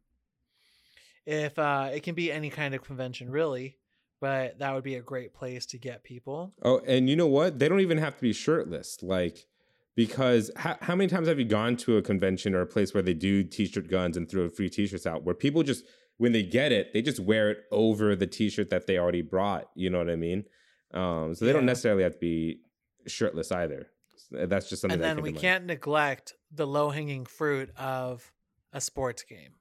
If 1.27 1.59
uh, 1.59 1.91
it 1.93 2.03
can 2.03 2.15
be 2.15 2.33
any 2.33 2.49
kind 2.51 2.75
of 2.75 2.83
convention, 2.83 3.31
really, 3.31 3.78
but 4.21 4.59
that 4.59 4.75
would 4.75 4.85
be 4.85 4.97
a 4.97 5.03
great 5.03 5.35
place 5.35 5.67
to 5.67 5.79
get 5.79 6.05
people. 6.05 6.53
Oh, 6.63 6.81
and 6.87 7.09
you 7.09 7.17
know 7.17 7.27
what? 7.27 7.59
They 7.59 7.69
don't 7.69 7.81
even 7.81 7.99
have 7.99 8.17
to 8.17 8.23
be 8.23 8.33
shirtless. 8.33 8.99
Like, 9.03 9.47
because 9.95 10.51
how, 10.57 10.77
how 10.81 10.95
many 10.95 11.09
times 11.09 11.29
have 11.29 11.39
you 11.39 11.45
gone 11.45 11.77
to 11.79 11.97
a 11.97 12.03
convention 12.03 12.55
or 12.55 12.61
a 12.61 12.67
place 12.67 12.95
where 12.95 13.03
they 13.03 13.15
do 13.15 13.43
t-shirt 13.43 13.89
guns 13.89 14.17
and 14.17 14.29
throw 14.29 14.49
free 14.49 14.71
t-shirts 14.71 15.07
out 15.07 15.25
where 15.25 15.35
people 15.35 15.63
just 15.63 15.85
when 16.19 16.33
they 16.33 16.43
get 16.43 16.73
it, 16.73 16.93
they 16.93 17.01
just 17.01 17.21
wear 17.21 17.51
it 17.51 17.59
over 17.71 18.17
the 18.17 18.27
t-shirt 18.27 18.71
that 18.71 18.87
they 18.87 18.99
already 18.99 19.23
brought. 19.23 19.69
You 19.75 19.91
know 19.91 19.99
what 19.99 20.11
I 20.11 20.17
mean? 20.17 20.45
Um, 20.93 21.35
so 21.35 21.45
they 21.45 21.53
don't 21.53 21.67
necessarily 21.67 22.03
have 22.03 22.15
to 22.15 22.19
be 22.19 22.61
shirtless 23.07 23.53
either. 23.53 23.89
That's 24.31 24.69
just 24.69 24.83
something. 24.83 25.01
and 25.01 25.19
then 25.19 25.23
we 25.23 25.33
can't 25.33 25.65
neglect 25.65 26.35
the 26.53 26.67
low 26.67 26.91
hanging 26.91 27.25
fruit 27.25 27.71
of 27.77 28.33
a 28.73 28.81
sports 28.81 29.23
game. 29.23 29.53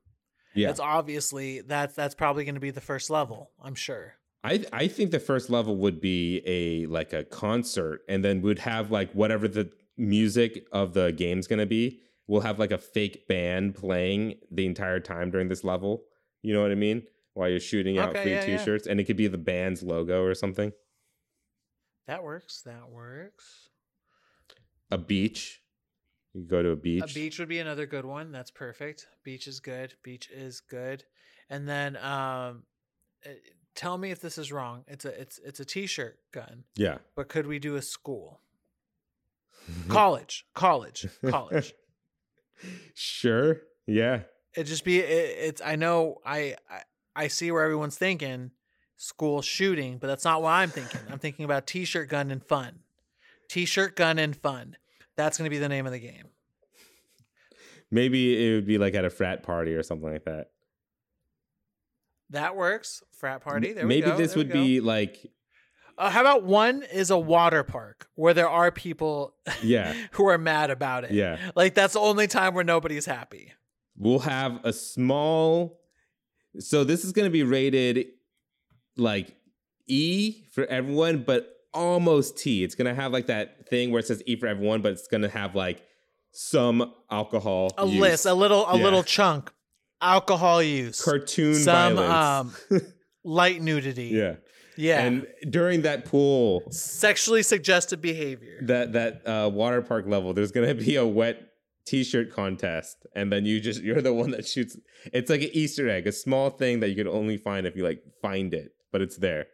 Yeah, 0.56 0.68
That's 0.68 0.80
obviously 0.80 1.62
that's 1.62 1.94
that's 1.94 2.16
probably 2.16 2.44
going 2.44 2.56
to 2.56 2.62
be 2.62 2.72
the 2.72 2.82
first 2.82 3.10
level. 3.10 3.52
I'm 3.64 3.76
sure. 3.76 4.16
I 4.48 4.66
I 4.72 4.88
think 4.88 5.12
the 5.12 5.20
first 5.20 5.50
level 5.50 5.76
would 5.78 6.00
be 6.00 6.42
a 6.46 6.86
like 6.88 7.14
a 7.14 7.24
concert, 7.24 8.02
and 8.08 8.24
then 8.24 8.42
we'd 8.42 8.60
have 8.60 8.92
like 8.92 9.12
whatever 9.12 9.48
the 9.48 9.72
music 9.98 10.68
of 10.72 10.94
the 10.94 11.12
game's 11.12 11.48
gonna 11.48 11.66
be. 11.66 12.00
We'll 12.28 12.42
have 12.42 12.60
like 12.60 12.72
a 12.72 12.78
fake 12.78 13.28
band 13.28 13.76
playing 13.76 14.36
the 14.52 14.66
entire 14.66 15.00
time 15.00 15.32
during 15.32 15.48
this 15.48 15.64
level. 15.64 16.04
You 16.42 16.54
know 16.54 16.62
what 16.62 16.72
I 16.72 16.76
mean? 16.76 17.04
While 17.34 17.50
you're 17.50 17.60
shooting 17.60 17.98
out 17.98 18.10
Okay, 18.10 18.24
free 18.24 18.32
yeah, 18.32 18.46
yeah. 18.46 18.58
T-shirts, 18.58 18.88
and 18.88 19.00
it 19.00 19.04
could 19.04 19.18
be 19.18 19.28
the 19.28 19.38
band's 19.38 19.84
logo 19.84 20.24
or 20.24 20.34
something. 20.34 20.72
That 22.08 22.24
works. 22.24 22.62
That 22.66 22.90
works. 22.90 23.70
A 24.92 24.98
beach. 24.98 25.62
You 26.34 26.46
go 26.46 26.64
to 26.64 26.70
a 26.70 26.76
beach. 26.76 27.04
A 27.04 27.14
beach 27.14 27.40
would 27.40 27.50
be 27.50 27.60
another 27.60 27.86
good 27.86 28.06
one. 28.06 28.32
That's 28.32 28.52
perfect. 28.52 29.08
Beach 29.24 29.48
is 29.48 29.60
good. 29.60 29.94
Beach 30.04 30.30
is 30.32 30.62
good. 30.62 31.04
And 31.50 31.68
then 31.68 31.98
um 31.98 32.64
uh, 33.26 33.30
tell 33.78 33.98
me 33.98 34.12
if 34.12 34.20
this 34.20 34.38
is 34.38 34.52
wrong. 34.52 34.84
It's 34.88 35.06
a 35.06 35.22
it's 35.22 35.40
it's 35.46 35.62
a 35.62 35.66
t-shirt 35.66 36.20
gun, 36.34 36.66
Yeah. 36.76 36.98
but 37.16 37.30
could 37.30 37.48
we 37.48 37.60
do 37.60 37.76
a 37.78 37.82
school? 37.82 38.42
Mm-hmm. 39.72 39.90
College. 39.92 40.46
College. 40.54 41.08
College. 41.30 41.74
sure. 42.94 43.62
Yeah. 43.86 44.22
it 44.56 44.64
just 44.66 44.84
be 44.84 45.00
it, 45.00 45.38
it's 45.40 45.62
i 45.62 45.76
know 45.78 46.18
I, 46.26 46.56
I 46.70 46.82
i 47.16 47.28
see 47.28 47.52
where 47.52 47.64
everyone's 47.64 47.98
thinking 47.98 48.52
school 48.98 49.42
shooting 49.42 49.98
but 49.98 50.08
that's 50.08 50.26
not 50.26 50.42
what 50.42 50.50
i'm 50.52 50.70
thinking 50.70 51.00
i'm 51.10 51.20
thinking 51.20 51.46
about 51.46 51.68
t-shirt 51.68 52.10
gun 52.10 52.32
and 52.32 52.44
fun 52.44 52.80
t-shirt 53.48 53.96
gun 53.96 54.18
and 54.20 54.36
fun 54.36 54.76
that's 55.16 55.38
going 55.38 55.46
to 55.46 55.50
be 55.56 55.60
the 55.60 55.70
name 55.70 55.86
of 55.86 55.92
the 55.94 56.00
game 56.00 56.26
Maybe 57.90 58.50
it 58.52 58.56
would 58.56 58.68
be 58.68 58.78
like 58.78 58.96
at 58.96 59.06
a 59.06 59.10
frat 59.10 59.44
party 59.44 59.74
or 59.74 59.82
something 59.82 60.12
like 60.12 60.26
that. 60.26 60.48
That 62.32 62.56
works 62.56 63.04
frat 63.12 63.42
party 63.42 63.74
there 63.74 63.86
Maybe 63.86 64.06
we 64.06 64.12
go 64.12 64.18
this 64.18 64.34
there 64.34 64.40
would 64.44 64.52
be 64.52 64.80
like 64.82 65.32
uh, 65.98 66.10
how 66.12 66.22
about 66.22 66.44
one 66.44 66.84
is 66.94 67.10
a 67.10 67.18
water 67.18 67.64
park 67.64 68.08
where 68.16 68.34
there 68.34 68.50
are 68.50 68.72
people 68.72 69.34
yeah, 69.64 69.94
who 70.12 70.28
are 70.28 70.38
mad 70.38 70.70
about 70.70 71.04
it 71.06 71.12
yeah. 71.12 71.38
like 71.56 71.74
that's 71.74 71.94
the 71.94 72.00
only 72.00 72.28
time 72.28 72.54
where 72.54 72.64
nobody's 72.64 73.06
happy 73.06 73.54
We'll 74.00 74.20
have 74.20 74.60
a 74.64 74.74
small 74.74 75.80
so 76.60 76.84
this 76.84 77.04
is 77.04 77.12
going 77.14 77.26
to 77.26 77.32
be 77.32 77.42
rated 77.44 78.06
like 78.96 79.36
E 79.88 80.44
for 80.52 80.66
everyone 80.66 81.24
but 81.24 81.54
almost 81.74 82.38
T. 82.38 82.64
It's 82.64 82.76
going 82.76 82.88
to 82.88 83.00
have 83.00 83.12
like 83.12 83.28
that 83.28 83.68
thing 83.70 83.92
where 83.92 84.00
it 84.00 84.08
says 84.08 84.22
E 84.28 84.36
for 84.36 84.46
everyone 84.48 84.82
but 84.84 84.92
it's 84.92 85.08
going 85.08 85.22
to 85.24 85.30
have 85.30 85.56
like 85.56 85.82
some 86.32 86.94
alcohol 87.10 87.72
a 87.78 87.88
use. 87.88 88.00
list 88.00 88.26
a 88.28 88.34
little 88.36 88.66
a 88.68 88.78
Yeah. 88.78 88.84
little 88.84 89.04
chunk 89.04 89.52
alcohol 90.02 90.62
use 90.62 91.02
cartoon 91.04 91.56
some 91.56 91.96
violence. 91.96 92.58
light 93.24 93.62
nudity 93.62 94.06
yeah. 94.08 94.36
yeah 94.78 95.02
And 95.02 95.28
during 95.50 95.82
that 95.82 96.06
pool 96.06 96.64
sexually 96.72 97.44
suggested 97.44 98.02
behavior. 98.02 98.60
that 98.64 98.94
that 98.94 99.28
uh, 99.28 99.50
water 99.50 99.82
park 99.82 100.06
level, 100.08 100.34
there's 100.34 100.52
gonna 100.52 100.76
be 100.76 100.96
a 100.96 101.06
wet 101.06 101.42
t-shirt 101.86 102.34
contest, 102.34 102.98
and 103.16 103.32
then 103.32 103.46
you 103.46 103.60
just 103.60 103.82
you're 103.82 104.02
the 104.02 104.14
one 104.14 104.32
that 104.32 104.46
shoots. 104.46 104.78
It's 105.14 105.30
like 105.30 105.42
an 105.42 105.50
Easter 105.54 105.90
egg, 105.90 106.06
a 106.06 106.12
small 106.12 106.50
thing 106.50 106.82
that 106.82 106.90
you 106.90 106.96
can 106.96 107.08
only 107.08 107.38
find 107.38 107.66
if 107.66 107.76
you 107.76 107.84
like 107.84 108.04
find 108.22 108.54
it, 108.54 108.74
but 108.92 109.02
it's 109.02 109.18
there. 109.18 109.48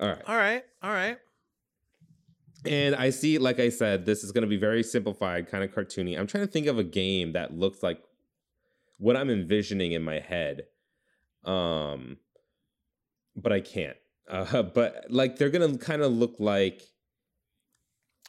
All 0.00 0.08
right, 0.08 0.22
All 0.26 0.36
right, 0.36 0.62
all 0.82 0.90
right. 0.90 1.18
and 2.66 2.94
I 2.96 3.10
see, 3.10 3.38
like 3.38 3.60
I 3.60 3.68
said, 3.68 4.06
this 4.06 4.24
is 4.24 4.32
gonna 4.32 4.46
be 4.46 4.56
very 4.56 4.82
simplified, 4.82 5.48
kind 5.48 5.62
of 5.62 5.70
cartoony. 5.72 6.18
I'm 6.18 6.26
trying 6.26 6.46
to 6.46 6.50
think 6.52 6.66
of 6.66 6.78
a 6.78 6.84
game 6.84 7.32
that 7.32 7.52
looks 7.56 7.82
like 7.82 8.00
what 8.98 9.16
I'm 9.16 9.30
envisioning 9.30 9.92
in 9.92 10.02
my 10.02 10.18
head, 10.20 10.62
um, 11.44 12.18
but 13.36 13.52
I 13.52 13.60
can't. 13.60 13.96
Uh, 14.26 14.62
but 14.62 15.04
like 15.10 15.36
they're 15.36 15.50
gonna 15.50 15.76
kind 15.76 16.00
of 16.00 16.10
look 16.10 16.36
like 16.38 16.80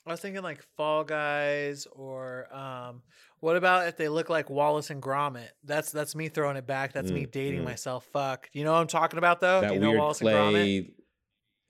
I 0.05 0.11
was 0.11 0.19
thinking 0.19 0.43
like 0.43 0.61
Fall 0.75 1.05
Guys 1.05 1.87
or 1.89 2.53
um 2.53 3.01
what 3.39 3.55
about 3.55 3.87
if 3.87 3.95
they 3.95 4.09
look 4.09 4.29
like 4.29 4.49
Wallace 4.49 4.89
and 4.89 5.01
Gromit? 5.01 5.47
That's 5.63 5.91
that's 5.93 6.13
me 6.13 6.27
throwing 6.27 6.57
it 6.57 6.67
back. 6.67 6.91
That's 6.91 7.11
me 7.11 7.25
Mm, 7.25 7.31
dating 7.31 7.61
mm. 7.61 7.63
myself. 7.63 8.05
Fuck. 8.11 8.49
Do 8.51 8.59
you 8.59 8.65
know 8.65 8.73
what 8.73 8.79
I'm 8.81 8.87
talking 8.87 9.17
about 9.17 9.39
though? 9.39 9.61
that 9.61 9.69
Do 9.69 9.73
you 9.75 9.79
know 9.79 9.91
weird 9.91 10.01
Wallace 10.01 10.19
and 10.19 10.29
Gromit? 10.29 10.51
clay 10.51 10.91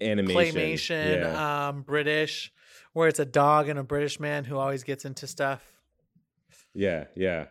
animation. 0.02 0.56
Claymation, 0.56 1.22
Yeah. 1.22 1.68
um, 1.68 1.82
British, 1.84 2.52
where 2.94 3.08
it's 3.08 3.20
a 3.20 3.26
dog 3.26 3.70
and 3.70 3.78
a 3.78 3.84
British 3.84 4.20
man 4.20 4.44
who 4.44 4.58
always 4.58 4.84
gets 4.84 5.06
into 5.06 5.28
stuff. 5.28 5.64
yeah, 6.74 7.06
yeah. 7.16 7.46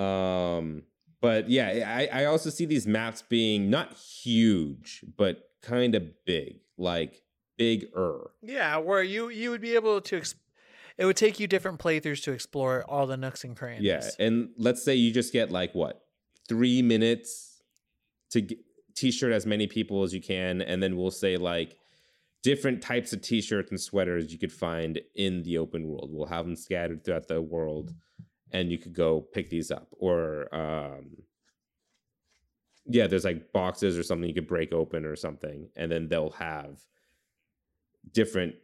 Um, 0.00 0.82
but 1.20 1.50
yeah, 1.50 2.08
I, 2.12 2.22
I 2.22 2.24
also 2.26 2.50
see 2.50 2.64
these 2.64 2.86
maps 2.86 3.22
being 3.22 3.68
not 3.68 3.94
huge, 3.94 5.04
but 5.16 5.50
kind 5.62 5.94
of 5.94 6.24
big, 6.24 6.60
like 6.78 7.22
bigger. 7.58 8.30
Yeah, 8.42 8.78
where 8.78 9.02
you 9.02 9.28
you 9.28 9.50
would 9.50 9.60
be 9.60 9.74
able 9.74 10.00
to 10.00 10.20
exp- 10.20 10.36
it 10.96 11.04
would 11.04 11.16
take 11.16 11.38
you 11.38 11.46
different 11.46 11.78
playthroughs 11.78 12.22
to 12.24 12.32
explore 12.32 12.84
all 12.88 13.06
the 13.06 13.16
nooks 13.16 13.44
and 13.44 13.56
crannies. 13.56 13.82
Yeah, 13.82 14.08
and 14.18 14.50
let's 14.56 14.82
say 14.82 14.94
you 14.94 15.12
just 15.12 15.32
get 15.32 15.50
like 15.50 15.74
what 15.74 16.02
three 16.48 16.82
minutes 16.82 17.62
to 18.30 18.40
get, 18.40 18.58
t-shirt 18.96 19.32
as 19.32 19.46
many 19.46 19.66
people 19.66 20.02
as 20.02 20.14
you 20.14 20.20
can, 20.20 20.62
and 20.62 20.82
then 20.82 20.96
we'll 20.96 21.10
say 21.10 21.36
like 21.36 21.76
different 22.42 22.82
types 22.82 23.12
of 23.12 23.20
t-shirts 23.20 23.70
and 23.70 23.80
sweaters 23.80 24.32
you 24.32 24.38
could 24.38 24.52
find 24.52 25.00
in 25.14 25.42
the 25.42 25.58
open 25.58 25.86
world. 25.86 26.10
We'll 26.12 26.26
have 26.26 26.46
them 26.46 26.56
scattered 26.56 27.04
throughout 27.04 27.28
the 27.28 27.42
world, 27.42 27.92
and 28.52 28.70
you 28.70 28.78
could 28.78 28.94
go 28.94 29.20
pick 29.20 29.50
these 29.50 29.70
up. 29.70 29.88
Or 29.92 30.54
um, 30.54 31.16
yeah, 32.86 33.06
there's 33.06 33.24
like 33.24 33.52
boxes 33.52 33.98
or 33.98 34.02
something 34.02 34.28
you 34.28 34.34
could 34.34 34.48
break 34.48 34.72
open 34.72 35.04
or 35.04 35.16
something, 35.16 35.68
and 35.76 35.90
then 35.90 36.08
they'll 36.08 36.30
have 36.30 36.80
different 38.12 38.54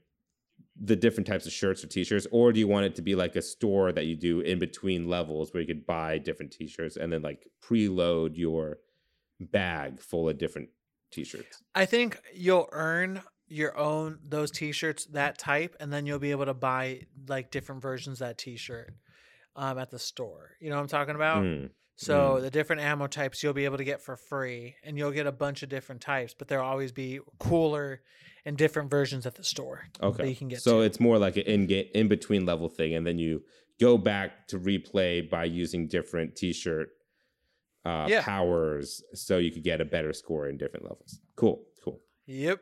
the 0.78 0.96
different 0.96 1.26
types 1.26 1.46
of 1.46 1.52
shirts 1.52 1.82
or 1.82 1.86
t-shirts 1.86 2.26
or 2.30 2.52
do 2.52 2.60
you 2.60 2.68
want 2.68 2.84
it 2.84 2.94
to 2.94 3.02
be 3.02 3.14
like 3.14 3.34
a 3.36 3.42
store 3.42 3.92
that 3.92 4.04
you 4.04 4.14
do 4.14 4.40
in 4.40 4.58
between 4.58 5.08
levels 5.08 5.52
where 5.52 5.60
you 5.62 5.66
could 5.66 5.86
buy 5.86 6.18
different 6.18 6.52
t-shirts 6.52 6.96
and 6.96 7.12
then 7.12 7.22
like 7.22 7.46
preload 7.62 8.36
your 8.36 8.78
bag 9.40 10.00
full 10.00 10.28
of 10.28 10.38
different 10.38 10.68
t-shirts 11.10 11.62
I 11.74 11.86
think 11.86 12.20
you'll 12.34 12.68
earn 12.72 13.22
your 13.48 13.76
own 13.76 14.18
those 14.22 14.50
t-shirts 14.50 15.06
that 15.06 15.38
type 15.38 15.76
and 15.80 15.92
then 15.92 16.04
you'll 16.04 16.18
be 16.18 16.30
able 16.30 16.46
to 16.46 16.54
buy 16.54 17.02
like 17.26 17.50
different 17.50 17.80
versions 17.80 18.20
of 18.20 18.28
that 18.28 18.38
t-shirt 18.38 18.92
um, 19.56 19.78
at 19.78 19.90
the 19.90 19.98
store. 19.98 20.52
You 20.60 20.70
know 20.70 20.76
what 20.76 20.82
I'm 20.82 20.88
talking 20.88 21.14
about? 21.14 21.42
Mm, 21.42 21.70
So 21.96 22.40
the 22.40 22.50
different 22.50 22.82
ammo 22.82 23.06
types 23.06 23.42
you'll 23.42 23.54
be 23.54 23.64
able 23.64 23.78
to 23.78 23.84
get 23.84 24.02
for 24.02 24.16
free 24.16 24.76
and 24.84 24.98
you'll 24.98 25.12
get 25.12 25.26
a 25.26 25.32
bunch 25.32 25.62
of 25.62 25.68
different 25.68 26.02
types, 26.02 26.34
but 26.34 26.48
there'll 26.48 26.66
always 26.66 26.92
be 26.92 27.20
cooler 27.38 28.02
and 28.44 28.56
different 28.56 28.90
versions 28.90 29.26
at 29.26 29.34
the 29.34 29.44
store 29.44 29.84
that 30.04 30.04
okay 30.06 30.28
you 30.28 30.36
can 30.36 30.48
get 30.48 30.60
so 30.60 30.78
to. 30.78 30.82
it's 30.82 31.00
more 31.00 31.18
like 31.18 31.36
an 31.36 31.42
in 31.44 31.70
in 31.70 32.06
between 32.08 32.46
level 32.46 32.68
thing 32.68 32.94
and 32.94 33.06
then 33.06 33.18
you 33.18 33.42
go 33.80 33.98
back 33.98 34.46
to 34.48 34.58
replay 34.58 35.28
by 35.28 35.44
using 35.44 35.88
different 35.88 36.36
t-shirt 36.36 36.90
uh, 37.84 38.08
Yeah. 38.08 38.22
powers 38.22 39.02
so 39.14 39.38
you 39.38 39.50
could 39.50 39.62
get 39.64 39.80
a 39.80 39.84
better 39.84 40.12
score 40.12 40.48
in 40.48 40.56
different 40.56 40.84
levels 40.84 41.20
cool 41.36 41.64
cool 41.82 42.00
Yep. 42.26 42.60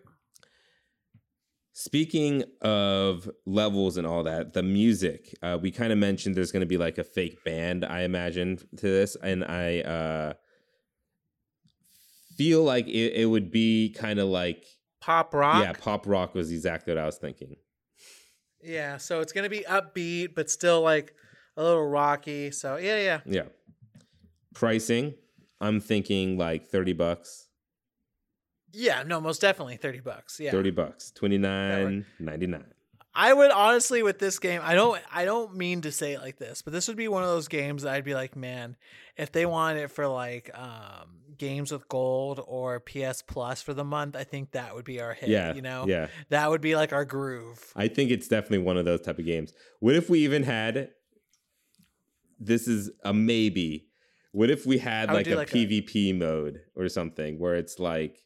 Speaking 1.76 2.44
of 2.62 3.28
levels 3.46 3.96
and 3.96 4.06
all 4.06 4.22
that, 4.22 4.52
the 4.52 4.62
music, 4.62 5.34
uh, 5.42 5.58
we 5.60 5.72
kind 5.72 5.92
of 5.92 5.98
mentioned 5.98 6.36
there's 6.36 6.52
going 6.52 6.60
to 6.60 6.66
be 6.66 6.78
like 6.78 6.98
a 6.98 7.04
fake 7.04 7.42
band, 7.44 7.84
I 7.84 8.02
imagine, 8.02 8.58
to 8.76 8.86
this. 8.86 9.16
And 9.20 9.44
I 9.44 9.80
uh, 9.80 10.32
feel 12.36 12.62
like 12.62 12.86
it, 12.86 13.14
it 13.14 13.26
would 13.26 13.50
be 13.50 13.90
kind 13.90 14.20
of 14.20 14.28
like, 14.28 14.64
Pop 15.00 15.34
rock. 15.34 15.62
yeah, 15.64 15.72
pop 15.72 16.06
rock 16.06 16.32
was 16.34 16.52
exactly 16.52 16.94
what 16.94 17.02
I 17.02 17.06
was 17.06 17.18
thinking. 17.18 17.56
Yeah, 18.62 18.96
so 18.96 19.20
it's 19.20 19.32
gonna 19.32 19.50
be 19.50 19.64
upbeat, 19.68 20.34
but 20.34 20.48
still 20.50 20.80
like 20.80 21.12
a 21.56 21.62
little 21.62 21.86
rocky. 21.86 22.52
So 22.52 22.76
yeah, 22.76 22.98
yeah. 22.98 23.20
Yeah. 23.26 23.42
Pricing, 24.54 25.14
I'm 25.60 25.80
thinking 25.80 26.38
like 26.38 26.66
30 26.68 26.92
bucks, 26.94 27.43
Yeah, 28.74 29.02
no, 29.04 29.20
most 29.20 29.40
definitely 29.40 29.76
30 29.76 30.00
bucks. 30.00 30.40
Yeah. 30.40 30.50
30 30.50 30.70
bucks, 30.70 31.12
29.99. 31.18 32.64
I 33.16 33.32
would 33.32 33.52
honestly 33.52 34.02
with 34.02 34.18
this 34.18 34.40
game, 34.40 34.60
I 34.64 34.74
don't 34.74 35.00
I 35.12 35.24
don't 35.24 35.54
mean 35.54 35.82
to 35.82 35.92
say 35.92 36.14
it 36.14 36.20
like 36.20 36.36
this, 36.38 36.62
but 36.62 36.72
this 36.72 36.88
would 36.88 36.96
be 36.96 37.06
one 37.06 37.22
of 37.22 37.28
those 37.28 37.46
games 37.46 37.84
that 37.84 37.94
I'd 37.94 38.04
be 38.04 38.14
like, 38.14 38.34
man, 38.34 38.76
if 39.16 39.30
they 39.30 39.46
wanted 39.46 39.82
it 39.84 39.92
for 39.92 40.08
like 40.08 40.50
um 40.58 41.20
games 41.38 41.70
with 41.70 41.88
gold 41.88 42.42
or 42.44 42.80
PS 42.80 43.22
Plus 43.22 43.62
for 43.62 43.72
the 43.72 43.84
month, 43.84 44.16
I 44.16 44.24
think 44.24 44.50
that 44.52 44.74
would 44.74 44.84
be 44.84 45.00
our 45.00 45.14
hit. 45.14 45.28
Yeah. 45.28 45.54
You 45.54 45.62
know? 45.62 45.84
Yeah. 45.86 46.08
That 46.30 46.50
would 46.50 46.60
be 46.60 46.74
like 46.74 46.92
our 46.92 47.04
groove. 47.04 47.72
I 47.76 47.86
think 47.86 48.10
it's 48.10 48.26
definitely 48.26 48.58
one 48.58 48.76
of 48.76 48.84
those 48.84 49.00
type 49.00 49.20
of 49.20 49.24
games. 49.24 49.52
What 49.78 49.94
if 49.94 50.10
we 50.10 50.20
even 50.20 50.42
had 50.42 50.90
this 52.38 52.68
is 52.68 52.90
a 53.04 53.12
maybe. 53.12 53.86
What 54.32 54.50
if 54.50 54.66
we 54.66 54.78
had 54.78 55.12
like 55.12 55.26
a 55.28 55.36
like 55.36 55.54
a- 55.54 55.56
PvP 55.56 56.16
mode 56.18 56.60
or 56.74 56.88
something 56.88 57.38
where 57.38 57.54
it's 57.54 57.78
like 57.78 58.23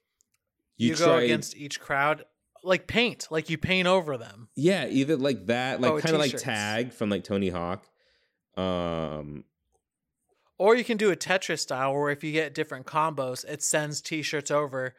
You, 0.78 0.90
you, 0.90 0.96
go 0.96 1.04
try 1.06 1.22
against 1.22 1.56
each 1.56 1.80
crowd. 1.80 2.24
like 2.64 2.86
paint, 2.86 3.26
like 3.30 3.50
you 3.50 3.58
paint 3.58 3.86
over 3.86 4.16
them. 4.16 4.48
Yeah, 4.56 4.86
either 4.88 5.16
like 5.16 5.46
that, 5.46 5.80
like 5.80 5.92
Oh, 5.92 6.00
kind 6.00 6.14
of 6.14 6.20
like 6.20 6.36
tag 6.36 6.92
from 6.92 7.10
like 7.10 7.24
Tony 7.24 7.50
Hawk. 7.50 7.84
Um, 8.56 9.44
Or 10.58 10.74
you 10.74 10.82
can 10.84 10.96
do 10.96 11.10
a 11.12 11.16
Tetris 11.16 11.60
style 11.60 11.92
where 11.94 12.10
if 12.10 12.24
you 12.24 12.32
get 12.32 12.54
different 12.54 12.86
combos, 12.86 13.44
it 13.48 13.62
sends 13.62 14.00
t-shirts 14.00 14.50
over 14.50 14.94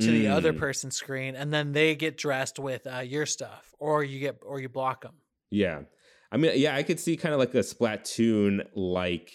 to 0.00 0.10
the 0.10 0.26
other 0.28 0.52
Mm. 0.54 0.58
person's 0.58 0.96
screen 0.96 1.34
and 1.36 1.52
then 1.52 1.72
they 1.72 1.94
get 1.94 2.16
dressed 2.16 2.58
with 2.58 2.86
uh, 2.86 3.00
your 3.00 3.26
stuff 3.26 3.74
or 3.78 4.02
you 4.02 4.18
get 4.20 4.38
or 4.42 4.58
you 4.60 4.68
block 4.68 5.02
them. 5.02 5.14
yeah. 5.50 5.82
I 6.30 6.38
mean, 6.38 6.52
yeah, 6.56 6.74
I 6.74 6.82
could 6.82 6.98
see 6.98 7.18
kind 7.18 7.34
of 7.34 7.38
like 7.38 7.54
a 7.54 7.58
Splatoon 7.58 8.66
like 8.74 9.30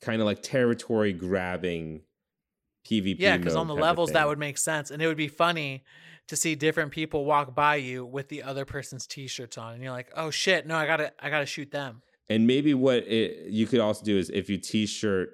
kind 0.00 0.20
of 0.20 0.24
like 0.26 0.40
territory 0.40 1.12
grabbing 1.12 2.02
PvP. 2.84 3.16
Yeah, 3.18 3.36
because 3.36 3.56
on 3.56 3.66
the 3.66 3.74
levels 3.74 4.12
that 4.12 4.26
would 4.26 4.38
make 4.38 4.58
sense 4.58 4.90
and 4.90 5.02
it 5.02 5.06
would 5.06 5.16
be 5.16 5.28
funny 5.28 5.84
to 6.28 6.36
see 6.36 6.54
different 6.54 6.90
people 6.90 7.24
walk 7.24 7.54
by 7.54 7.76
you 7.76 8.04
with 8.04 8.28
the 8.28 8.42
other 8.42 8.64
person's 8.64 9.06
t-shirts 9.06 9.58
on 9.58 9.74
and 9.74 9.82
you're 9.82 9.92
like, 9.92 10.10
"Oh 10.16 10.30
shit, 10.30 10.66
no, 10.66 10.76
I 10.76 10.86
got 10.86 10.96
to 10.98 11.12
I 11.20 11.30
got 11.30 11.40
to 11.40 11.46
shoot 11.46 11.70
them." 11.70 12.02
And 12.28 12.46
maybe 12.46 12.72
what 12.72 13.06
it, 13.06 13.50
you 13.50 13.66
could 13.66 13.80
also 13.80 14.04
do 14.04 14.16
is 14.16 14.30
if 14.30 14.48
you 14.48 14.58
t-shirt 14.58 15.30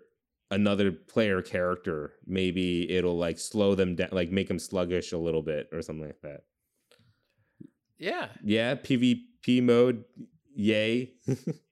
another 0.50 0.90
player 0.90 1.42
character, 1.42 2.14
maybe 2.26 2.90
it'll 2.90 3.16
like 3.16 3.38
slow 3.38 3.74
them 3.74 3.94
down, 3.94 4.08
like 4.12 4.30
make 4.30 4.48
them 4.48 4.58
sluggish 4.58 5.12
a 5.12 5.18
little 5.18 5.42
bit 5.42 5.68
or 5.72 5.82
something 5.82 6.06
like 6.06 6.20
that. 6.22 6.42
Yeah. 7.98 8.28
Yeah, 8.42 8.74
PvP 8.74 9.62
mode, 9.62 10.04
yay. 10.54 11.12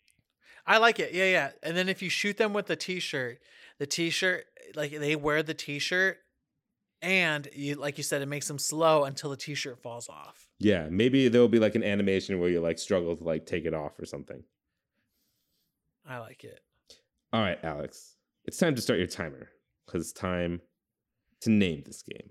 I 0.66 0.78
like 0.78 1.00
it. 1.00 1.12
Yeah, 1.12 1.24
yeah. 1.24 1.50
And 1.62 1.76
then 1.76 1.88
if 1.88 2.02
you 2.02 2.10
shoot 2.10 2.36
them 2.36 2.52
with 2.52 2.66
the 2.66 2.76
t-shirt, 2.76 3.38
the 3.78 3.86
t-shirt 3.86 4.44
like 4.74 4.98
they 4.98 5.16
wear 5.16 5.42
the 5.42 5.54
t-shirt 5.54 6.18
and 7.02 7.48
you 7.54 7.74
like 7.76 7.96
you 7.98 8.04
said 8.04 8.22
it 8.22 8.26
makes 8.26 8.48
them 8.48 8.58
slow 8.58 9.04
until 9.04 9.30
the 9.30 9.36
t-shirt 9.36 9.78
falls 9.80 10.08
off. 10.08 10.48
yeah, 10.58 10.88
maybe 10.90 11.28
there'll 11.28 11.48
be 11.48 11.60
like 11.60 11.74
an 11.74 11.84
animation 11.84 12.38
where 12.40 12.50
you 12.50 12.60
like 12.60 12.78
struggle 12.78 13.16
to 13.16 13.24
like 13.24 13.46
take 13.46 13.64
it 13.64 13.74
off 13.74 13.98
or 13.98 14.04
something. 14.06 14.42
I 16.06 16.18
like 16.18 16.44
it. 16.44 16.60
All 17.32 17.40
right, 17.42 17.58
Alex, 17.62 18.16
it's 18.46 18.56
time 18.58 18.74
to 18.74 18.80
start 18.82 18.98
your 18.98 19.08
timer 19.08 19.48
because 19.86 20.00
it's 20.02 20.12
time 20.12 20.60
to 21.42 21.50
name 21.50 21.82
this 21.84 22.02
game. 22.02 22.30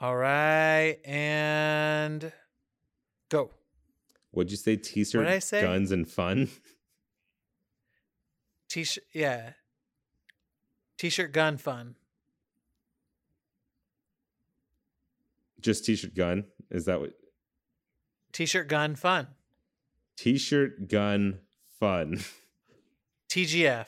All 0.00 0.14
right, 0.16 0.98
and 1.04 2.30
go. 3.30 3.50
What'd 4.30 4.50
you 4.50 4.56
say? 4.58 4.76
T-shirt, 4.76 5.20
What'd 5.22 5.34
I 5.34 5.38
say? 5.40 5.62
guns, 5.62 5.90
and 5.90 6.06
fun. 6.08 6.48
T-shirt, 8.68 9.04
yeah. 9.14 9.52
T-shirt 10.98 11.32
gun 11.32 11.56
fun. 11.56 11.94
Just 15.60 15.84
t-shirt, 15.84 16.14
gun. 16.14 16.44
Is 16.70 16.84
that 16.84 17.00
what? 17.00 17.14
T-shirt 18.32 18.68
gun 18.68 18.94
fun. 18.94 19.28
T-shirt, 20.16 20.88
gun, 20.88 21.38
fun. 21.78 22.20
TGF 23.28 23.86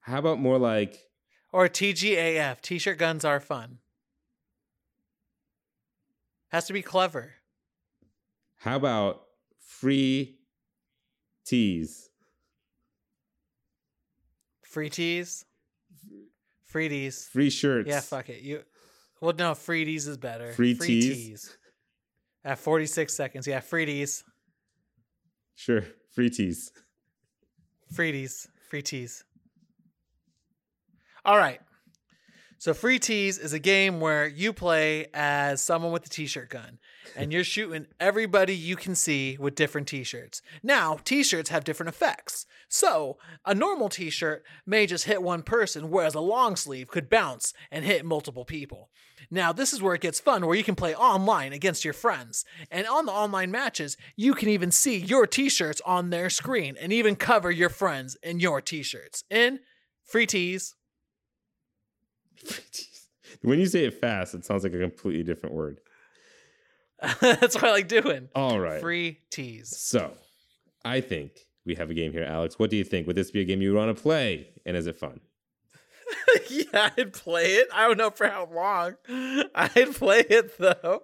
How 0.00 0.18
about 0.18 0.38
more 0.40 0.58
like 0.58 1.08
or 1.52 1.68
TGAF. 1.68 2.60
T-shirt 2.60 2.98
guns 2.98 3.24
are 3.24 3.40
fun. 3.40 3.78
Has 6.48 6.66
to 6.66 6.72
be 6.72 6.82
clever. 6.82 7.34
how 8.58 8.76
about 8.76 9.22
free 9.60 10.38
tees? 11.44 12.10
Free 14.78 14.90
tees. 14.90 15.44
Free 16.66 16.88
tees. 16.88 17.28
Free 17.32 17.50
shirts. 17.50 17.88
Yeah, 17.88 17.98
fuck 17.98 18.28
it. 18.28 18.42
You 18.42 18.62
well 19.20 19.34
no, 19.36 19.56
free 19.56 19.84
tees 19.84 20.06
is 20.06 20.16
better. 20.16 20.52
Free 20.52 20.74
tees? 20.74 21.56
At 22.44 22.60
46 22.60 23.12
seconds. 23.12 23.48
Yeah, 23.48 23.58
free 23.58 23.86
tees. 23.86 24.22
Sure. 25.56 25.82
Free 26.14 26.30
tees. 26.30 26.70
Free 27.92 28.12
tees. 28.12 28.46
Free 28.70 28.82
tees. 28.82 29.24
All 31.24 31.36
right. 31.36 31.60
So 32.60 32.74
free 32.74 32.98
tees 32.98 33.38
is 33.38 33.52
a 33.52 33.60
game 33.60 34.00
where 34.00 34.26
you 34.26 34.52
play 34.52 35.06
as 35.14 35.62
someone 35.62 35.92
with 35.92 36.04
a 36.06 36.08
t-shirt 36.08 36.50
gun 36.50 36.80
and 37.14 37.32
you're 37.32 37.44
shooting 37.44 37.86
everybody 38.00 38.54
you 38.54 38.74
can 38.74 38.96
see 38.96 39.36
with 39.38 39.54
different 39.54 39.86
t-shirts. 39.86 40.42
Now, 40.60 40.98
t-shirts 41.04 41.50
have 41.50 41.62
different 41.62 41.88
effects. 41.88 42.46
So, 42.68 43.16
a 43.46 43.54
normal 43.54 43.88
t-shirt 43.88 44.44
may 44.66 44.86
just 44.86 45.04
hit 45.04 45.22
one 45.22 45.42
person 45.42 45.88
whereas 45.88 46.16
a 46.16 46.20
long 46.20 46.56
sleeve 46.56 46.88
could 46.88 47.08
bounce 47.08 47.54
and 47.70 47.84
hit 47.84 48.04
multiple 48.04 48.44
people. 48.44 48.90
Now, 49.30 49.52
this 49.52 49.72
is 49.72 49.80
where 49.80 49.94
it 49.94 50.00
gets 50.00 50.18
fun 50.18 50.44
where 50.44 50.56
you 50.56 50.64
can 50.64 50.74
play 50.74 50.96
online 50.96 51.52
against 51.52 51.84
your 51.84 51.94
friends. 51.94 52.44
And 52.72 52.88
on 52.88 53.06
the 53.06 53.12
online 53.12 53.52
matches, 53.52 53.96
you 54.16 54.34
can 54.34 54.48
even 54.48 54.72
see 54.72 54.96
your 54.96 55.28
t-shirts 55.28 55.80
on 55.86 56.10
their 56.10 56.28
screen 56.28 56.76
and 56.80 56.92
even 56.92 57.14
cover 57.14 57.52
your 57.52 57.68
friends 57.68 58.16
in 58.20 58.40
your 58.40 58.60
t-shirts. 58.60 59.22
In 59.30 59.60
free 60.02 60.26
tees. 60.26 60.74
When 63.42 63.60
you 63.60 63.66
say 63.66 63.84
it 63.84 64.00
fast, 64.00 64.34
it 64.34 64.44
sounds 64.44 64.64
like 64.64 64.72
a 64.72 64.78
completely 64.78 65.22
different 65.22 65.54
word. 65.54 65.80
That's 67.20 67.54
what 67.54 67.64
I 67.64 67.70
like 67.70 67.88
doing. 67.88 68.28
All 68.34 68.58
right. 68.58 68.80
Free 68.80 69.20
tees. 69.30 69.76
So, 69.78 70.12
I 70.84 71.00
think 71.00 71.32
we 71.64 71.76
have 71.76 71.90
a 71.90 71.94
game 71.94 72.12
here, 72.12 72.24
Alex. 72.24 72.58
What 72.58 72.70
do 72.70 72.76
you 72.76 72.84
think? 72.84 73.06
Would 73.06 73.16
this 73.16 73.30
be 73.30 73.40
a 73.40 73.44
game 73.44 73.62
you 73.62 73.72
would 73.72 73.78
want 73.78 73.96
to 73.96 74.02
play? 74.02 74.48
And 74.66 74.76
is 74.76 74.86
it 74.86 74.98
fun? 74.98 75.20
yeah, 76.48 76.90
I'd 76.96 77.12
play 77.12 77.56
it. 77.56 77.68
I 77.72 77.86
don't 77.86 77.98
know 77.98 78.10
for 78.10 78.26
how 78.26 78.48
long. 78.50 78.94
I'd 79.54 79.94
play 79.94 80.20
it 80.20 80.58
though. 80.58 81.02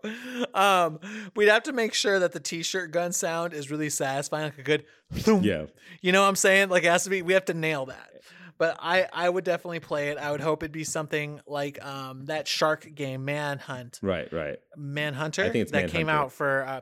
Um, 0.55 0.99
we'd 1.37 1.49
have 1.49 1.65
to 1.65 1.73
make 1.73 1.95
sure 1.95 2.19
that 2.19 2.33
the 2.33 2.41
t-shirt 2.41 2.91
gun 2.91 3.13
sound 3.13 3.53
is 3.53 3.71
really 3.71 3.91
satisfying, 3.91 4.45
like 4.45 4.59
a 4.59 4.63
good 4.63 4.85
thump. 5.13 5.45
Yeah. 5.45 5.67
You 6.01 6.13
know 6.13 6.23
what 6.23 6.29
I'm 6.29 6.37
saying? 6.37 6.71
Like 6.71 6.85
it 6.85 6.91
has 6.91 7.05
to 7.05 7.11
be. 7.11 7.23
We 7.23 7.35
have 7.35 7.45
to 7.47 7.55
nail 7.55 7.87
that. 7.87 8.11
But 8.57 8.77
I, 8.81 9.09
I 9.13 9.29
would 9.29 9.45
definitely 9.45 9.81
play 9.81 10.11
it. 10.11 10.19
I 10.19 10.31
would 10.31 10.41
hope 10.41 10.63
it'd 10.63 10.73
be 10.73 10.85
something 10.85 11.41
like 11.47 11.85
um 11.85 12.27
that 12.27 12.47
shark 12.47 12.89
game, 12.95 13.25
Manhunt, 13.25 13.99
Right, 14.03 14.33
right. 14.33 14.59
Manhunter, 14.77 15.43
I 15.43 15.51
think 15.51 15.63
it's 15.63 15.73
that 15.73 15.91
came 15.91 16.09
out 16.09 16.33
for 16.33 16.65
uh, 16.65 16.81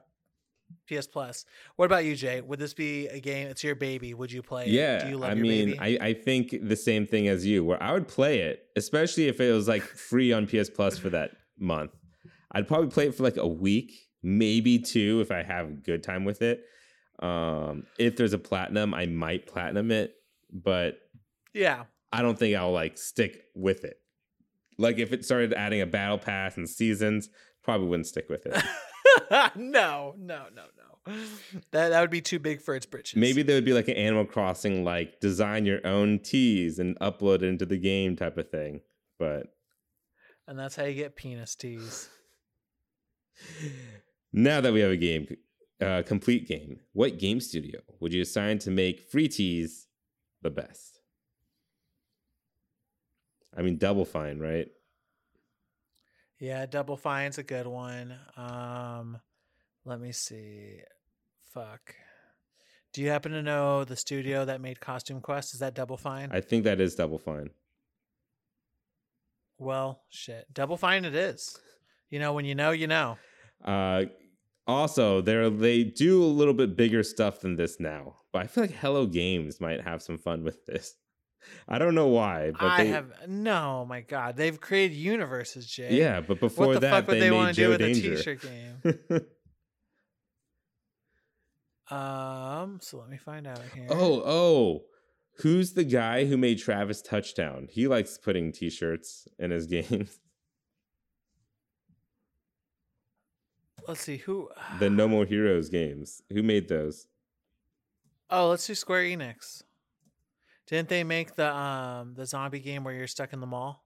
PS 0.89 1.07
Plus. 1.07 1.45
What 1.77 1.87
about 1.87 2.05
you, 2.05 2.15
Jay? 2.15 2.41
Would 2.41 2.59
this 2.59 2.75
be 2.75 3.09
a 3.09 3.21
game? 3.21 3.49
It's 3.49 3.65
your 3.65 3.75
baby. 3.75 4.15
Would 4.15 4.33
you 4.33 4.43
play? 4.43 4.65
it? 4.65 4.71
Yeah. 4.71 5.05
Do 5.05 5.11
you 5.11 5.19
love 5.19 5.31
I 5.31 5.35
your 5.35 5.43
mean, 5.43 5.77
baby? 5.77 5.99
I, 6.01 6.09
I 6.09 6.15
think 6.15 6.55
the 6.63 6.77
same 6.77 7.07
thing 7.07 7.29
as 7.29 7.47
you, 7.47 7.65
where 7.65 7.83
I 7.83 7.93
would 7.93 8.09
play 8.09 8.41
it, 8.41 8.65
especially 8.77 9.29
if 9.29 9.41
it 9.41 9.53
was 9.53 9.69
like 9.69 9.83
free 9.83 10.33
on 10.33 10.47
PS 10.47 10.71
Plus 10.71 10.99
for 10.99 11.11
that 11.11 11.33
month. 11.59 11.93
I'd 12.53 12.69
probably 12.69 12.89
play 12.89 13.07
it 13.07 13.15
for 13.15 13.23
like 13.23 13.39
a 13.39 13.47
week, 13.47 13.93
maybe 14.23 14.79
two 14.79 15.21
if 15.21 15.31
I 15.31 15.43
have 15.43 15.69
a 15.69 15.73
good 15.73 16.03
time 16.03 16.25
with 16.25 16.43
it. 16.43 16.65
Um, 17.21 17.85
if 17.99 18.17
there's 18.17 18.33
a 18.33 18.39
platinum, 18.39 18.93
I 18.93 19.07
might 19.07 19.47
platinum 19.47 19.91
it, 19.91 20.15
but 20.53 20.99
yeah. 21.53 21.85
I 22.13 22.23
don't 22.23 22.39
think 22.39 22.57
I'll 22.57 22.73
like 22.73 22.99
stick 22.99 23.45
with 23.55 23.85
it. 23.85 23.99
Like 24.79 24.99
if 24.99 25.13
it 25.13 25.25
started 25.25 25.53
adding 25.55 25.81
a 25.81 25.87
battle 25.87 26.19
pass 26.19 26.57
and 26.57 26.69
seasons, 26.69 27.31
probably 27.63 27.89
wouldn't 27.89 28.07
stick 28.07 28.29
with 28.29 28.47
it. 28.47 28.55
no, 29.57 30.15
no, 30.19 30.45
no, 30.55 30.65
no. 30.77 31.15
That 31.73 31.89
that 31.89 32.01
would 32.01 32.11
be 32.11 32.21
too 32.21 32.39
big 32.39 32.61
for 32.61 32.75
its 32.75 32.87
britches. 32.87 33.17
Maybe 33.17 33.43
there 33.43 33.57
would 33.57 33.65
be 33.65 33.73
like 33.73 33.89
an 33.89 33.97
Animal 33.97 34.25
Crossing, 34.25 34.85
like 34.85 35.21
design 35.21 35.67
your 35.67 35.85
own 35.87 36.21
tees 36.21 36.79
and 36.79 36.99
upload 37.01 37.37
it 37.37 37.45
into 37.45 37.67
the 37.67 37.79
game 37.79 38.15
type 38.15 38.39
of 38.39 38.51
thing. 38.51 38.81
But 39.19 39.53
and 40.47 40.59
that's 40.59 40.77
how 40.77 40.85
you 40.85 40.95
get 40.95 41.17
penis 41.17 41.55
tees. 41.55 42.09
now 44.33 44.61
that 44.61 44.73
we 44.73 44.81
have 44.81 44.91
a 44.91 44.97
game, 44.97 45.27
uh, 45.81 46.03
complete 46.07 46.47
game, 46.47 46.81
what 46.93 47.19
game 47.19 47.41
studio 47.41 47.81
would 48.01 48.13
you 48.13 48.23
assign 48.23 48.59
to 48.61 48.71
make 48.71 49.01
free 49.01 49.29
tees 49.29 49.89
the 50.43 50.51
best? 50.51 51.02
I 53.57 53.63
mean, 53.63 53.77
Double 53.79 54.05
Fine, 54.05 54.39
right? 54.39 54.69
Yeah, 56.39 56.67
Double 56.67 56.97
Fine's 56.97 57.39
a 57.39 57.43
good 57.43 57.67
one. 57.67 58.15
Um, 58.37 59.19
let 59.85 60.01
me 60.01 60.13
see. 60.13 60.81
Fuck. 61.53 61.95
Do 62.93 63.01
you 63.03 63.11
happen 63.11 63.33
to 63.33 63.43
know 63.43 63.85
the 63.85 63.97
studio 63.97 64.45
that 64.45 64.61
made 64.61 64.81
Costume 64.81 65.21
Quest? 65.21 65.55
Is 65.55 65.61
that 65.61 65.75
Double 65.75 65.97
Fine? 65.97 66.31
I 66.33 66.41
think 66.41 66.65
that 66.65 66.81
is 66.81 66.95
Double 66.95 67.19
Fine. 67.19 67.51
well, 69.59 70.03
shit. 70.11 70.47
Double 70.53 70.77
Fine 70.77 71.05
it 71.05 71.15
is. 71.15 71.57
You 72.11 72.19
know, 72.19 72.33
when 72.33 72.45
you 72.45 72.55
know, 72.55 72.73
you 72.73 72.87
know. 72.87 73.17
Uh, 73.65 74.05
also, 74.67 75.21
they 75.21 75.49
they 75.51 75.85
do 75.85 76.23
a 76.23 76.27
little 76.27 76.55
bit 76.55 76.77
bigger 76.77 77.03
stuff 77.03 77.41
than 77.41 77.57
this 77.57 77.79
now, 77.81 78.17
but 78.33 78.43
I 78.43 78.47
feel 78.47 78.65
like 78.65 78.73
Hello 78.73 79.07
Games 79.07 79.61
might 79.61 79.81
have 79.81 80.03
some 80.03 80.19
fun 80.19 80.43
with 80.45 80.67
this. 80.67 80.95
I 81.69 81.79
don't 81.79 81.95
know 81.95 82.09
why, 82.09 82.51
but 82.53 82.63
I 82.67 82.85
they, 82.85 82.91
have 82.91 83.07
no, 83.29 83.85
my 83.89 84.01
God, 84.03 84.37
they've 84.37 84.61
created 84.61 84.95
universes, 84.97 85.67
Jay. 85.67 85.95
yeah. 85.97 86.21
But 86.21 86.41
before 86.41 86.67
What 86.69 86.75
the 86.75 86.81
that, 86.81 86.91
fuck 86.91 87.07
would 87.09 87.17
they, 87.17 87.21
they, 87.21 87.31
want 87.31 87.55
to 87.55 87.61
do 87.63 87.69
with 87.71 87.79
Danger. 87.81 88.13
a 88.13 88.17
T-shirt 88.17 88.43
game? 88.43 89.21
Um, 91.91 92.79
so 92.81 92.97
let 92.99 93.11
me 93.11 93.19
find 93.19 93.47
out 93.47 93.61
here. 93.75 93.87
oh, 93.91 94.23
oh, 94.25 94.85
who's 95.41 95.73
the 95.75 95.85
guy 95.85 96.25
who 96.25 96.39
made 96.39 96.59
Travis 96.59 97.03
Touchdown? 97.03 97.69
He 97.71 97.87
likes 97.87 98.17
putting 98.17 98.51
T-shirts 98.51 99.29
in 99.39 99.51
his 99.51 99.67
games. 99.67 100.19
let's 103.87 104.01
see 104.01 104.17
who. 104.19 104.49
The 104.79 104.89
No 104.89 105.07
More 105.09 105.27
Heroes 105.27 105.69
games. 105.69 106.23
Who 106.33 106.43
made 106.43 106.69
those? 106.69 107.09
Oh, 108.31 108.49
let's 108.49 108.67
do 108.67 108.75
Square 108.75 109.03
Enix. 109.05 109.63
Didn't 110.67 110.89
they 110.89 111.05
make 111.05 111.35
the 111.35 111.55
um 111.55 112.15
the 112.15 112.27
zombie 112.27 112.61
game 112.61 112.85
where 112.85 112.95
you're 112.95 113.07
stuck 113.07 113.33
in 113.33 113.41
the 113.41 113.47
mall? 113.47 113.85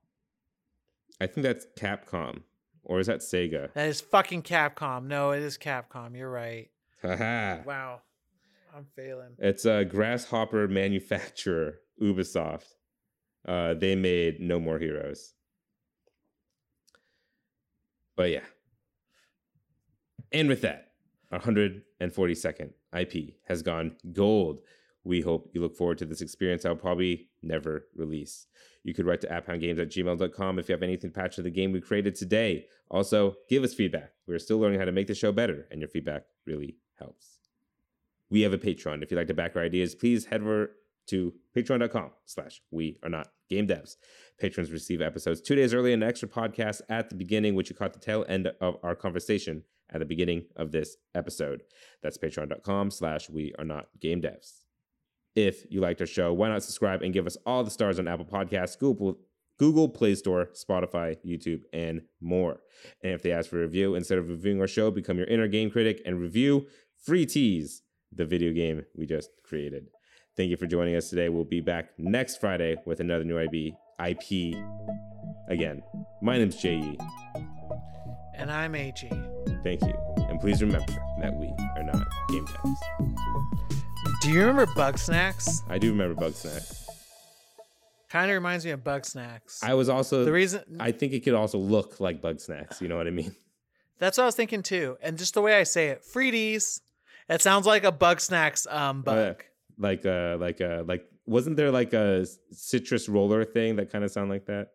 I 1.20 1.26
think 1.26 1.44
that's 1.44 1.66
Capcom. 1.78 2.42
Or 2.84 3.00
is 3.00 3.08
that 3.08 3.18
Sega? 3.18 3.72
That 3.72 3.88
is 3.88 4.00
fucking 4.00 4.42
Capcom. 4.42 5.06
No, 5.06 5.32
it 5.32 5.42
is 5.42 5.58
Capcom. 5.58 6.16
You're 6.16 6.30
right. 6.30 6.70
Haha. 7.02 7.62
Wow. 7.64 8.00
I'm 8.76 8.86
failing. 8.94 9.34
It's 9.38 9.64
a 9.64 9.84
grasshopper 9.84 10.68
manufacturer, 10.68 11.80
Ubisoft. 12.02 12.74
Uh, 13.46 13.74
they 13.74 13.94
made 13.96 14.40
No 14.40 14.60
More 14.60 14.78
Heroes. 14.78 15.32
But 18.16 18.30
yeah. 18.30 18.44
And 20.32 20.48
with 20.48 20.60
that, 20.62 20.92
our 21.32 21.40
142nd 21.40 22.70
IP 22.96 23.34
has 23.46 23.62
gone 23.62 23.96
gold. 24.12 24.60
We 25.06 25.20
hope 25.20 25.50
you 25.52 25.60
look 25.60 25.76
forward 25.76 25.98
to 25.98 26.04
this 26.04 26.20
experience 26.20 26.64
I'll 26.64 26.74
probably 26.74 27.28
never 27.40 27.86
release. 27.94 28.48
You 28.82 28.92
could 28.92 29.06
write 29.06 29.20
to 29.20 29.28
apphoundgames 29.28 29.80
at 29.80 29.88
gmail.com 29.88 30.58
if 30.58 30.68
you 30.68 30.72
have 30.72 30.82
anything 30.82 31.10
to 31.10 31.14
patch 31.14 31.36
to 31.36 31.42
the 31.42 31.50
game 31.50 31.70
we 31.70 31.80
created 31.80 32.16
today. 32.16 32.66
Also, 32.90 33.36
give 33.48 33.62
us 33.62 33.72
feedback. 33.72 34.10
We're 34.26 34.40
still 34.40 34.58
learning 34.58 34.80
how 34.80 34.84
to 34.84 34.92
make 34.92 35.06
the 35.06 35.14
show 35.14 35.30
better, 35.30 35.68
and 35.70 35.80
your 35.80 35.88
feedback 35.88 36.24
really 36.44 36.78
helps. 36.98 37.38
We 38.30 38.40
have 38.40 38.52
a 38.52 38.58
Patreon. 38.58 39.04
If 39.04 39.12
you'd 39.12 39.16
like 39.16 39.28
to 39.28 39.34
back 39.34 39.54
our 39.54 39.62
ideas, 39.62 39.94
please 39.94 40.26
head 40.26 40.42
over 40.42 40.72
to 41.06 41.32
patreon.com 41.56 42.10
slash 42.24 42.60
we 42.72 42.98
are 43.04 43.08
not 43.08 43.28
game 43.48 43.68
devs. 43.68 43.94
Patrons 44.40 44.72
receive 44.72 45.00
episodes 45.00 45.40
two 45.40 45.54
days 45.54 45.72
early 45.72 45.92
and 45.92 46.02
an 46.02 46.08
extra 46.08 46.28
podcast 46.28 46.80
at 46.88 47.10
the 47.10 47.14
beginning, 47.14 47.54
which 47.54 47.70
you 47.70 47.76
caught 47.76 47.92
the 47.92 48.00
tail 48.00 48.24
end 48.28 48.48
of 48.60 48.76
our 48.82 48.96
conversation 48.96 49.62
at 49.90 50.00
the 50.00 50.04
beginning 50.04 50.46
of 50.56 50.72
this 50.72 50.96
episode. 51.14 51.62
That's 52.02 52.18
patreon.com 52.18 52.90
slash 52.90 53.30
we 53.30 53.54
are 53.56 53.64
not 53.64 53.86
game 54.00 54.20
devs. 54.20 54.65
If 55.36 55.66
you 55.70 55.82
liked 55.82 56.00
our 56.00 56.06
show, 56.06 56.32
why 56.32 56.48
not 56.48 56.62
subscribe 56.62 57.02
and 57.02 57.12
give 57.12 57.26
us 57.26 57.36
all 57.44 57.62
the 57.62 57.70
stars 57.70 57.98
on 57.98 58.08
Apple 58.08 58.24
Podcasts, 58.24 58.78
Google, 58.78 59.18
Google 59.58 59.88
Play 59.88 60.14
Store, 60.14 60.48
Spotify, 60.54 61.16
YouTube, 61.24 61.60
and 61.74 62.00
more. 62.22 62.60
And 63.02 63.12
if 63.12 63.22
they 63.22 63.32
ask 63.32 63.50
for 63.50 63.58
a 63.58 63.62
review, 63.62 63.94
instead 63.94 64.16
of 64.16 64.30
reviewing 64.30 64.60
our 64.60 64.66
show, 64.66 64.90
become 64.90 65.18
your 65.18 65.26
inner 65.26 65.46
game 65.46 65.70
critic 65.70 66.00
and 66.06 66.18
review 66.18 66.66
Free 67.04 67.26
Tees, 67.26 67.82
the 68.10 68.24
video 68.24 68.50
game 68.52 68.84
we 68.96 69.04
just 69.04 69.30
created. 69.44 69.88
Thank 70.36 70.50
you 70.50 70.56
for 70.56 70.66
joining 70.66 70.96
us 70.96 71.10
today. 71.10 71.28
We'll 71.28 71.44
be 71.44 71.60
back 71.60 71.90
next 71.98 72.40
Friday 72.40 72.76
with 72.86 73.00
another 73.00 73.24
new 73.24 73.38
IB, 73.38 73.74
IP. 74.06 74.56
Again, 75.48 75.82
my 76.22 76.38
name's 76.38 76.56
J.E. 76.56 76.98
And 78.34 78.50
I'm 78.50 78.74
AG. 78.74 79.08
Thank 79.62 79.82
you. 79.82 79.94
And 80.28 80.40
please 80.40 80.62
remember 80.62 80.92
that 81.20 81.34
we 81.34 81.46
are 81.76 81.82
not 81.82 82.06
game 82.28 82.46
devs. 82.46 83.82
Do 84.26 84.32
you 84.32 84.40
remember 84.40 84.66
Bug 84.74 84.98
Snacks? 84.98 85.62
I 85.68 85.78
do 85.78 85.92
remember 85.92 86.20
Bugsnax. 86.20 86.84
Kind 88.08 88.28
of 88.28 88.34
reminds 88.34 88.64
me 88.64 88.72
of 88.72 88.82
Bugsnax. 88.82 89.62
I 89.62 89.74
was 89.74 89.88
also 89.88 90.24
the 90.24 90.32
reason 90.32 90.64
I 90.80 90.90
think 90.90 91.12
it 91.12 91.20
could 91.20 91.34
also 91.34 91.58
look 91.58 92.00
like 92.00 92.20
Bugsnax. 92.20 92.80
You 92.80 92.88
know 92.88 92.96
what 92.96 93.06
I 93.06 93.10
mean? 93.10 93.36
that's 94.00 94.18
what 94.18 94.24
I 94.24 94.26
was 94.26 94.34
thinking 94.34 94.64
too, 94.64 94.98
and 95.00 95.16
just 95.16 95.34
the 95.34 95.42
way 95.42 95.54
I 95.54 95.62
say 95.62 95.90
it, 95.90 96.02
Freedies. 96.02 96.80
It 97.28 97.40
sounds 97.40 97.66
like 97.66 97.84
a 97.84 97.92
Bugsnax 97.92 98.66
um 98.68 99.02
bug. 99.02 99.44
like 99.78 100.04
uh 100.04 100.38
like 100.40 100.60
uh 100.60 100.82
like 100.84 101.08
wasn't 101.26 101.56
there 101.56 101.70
like 101.70 101.92
a 101.92 102.26
citrus 102.50 103.08
roller 103.08 103.44
thing 103.44 103.76
that 103.76 103.92
kind 103.92 104.02
of 104.02 104.10
sound 104.10 104.28
like 104.28 104.46
that? 104.46 104.72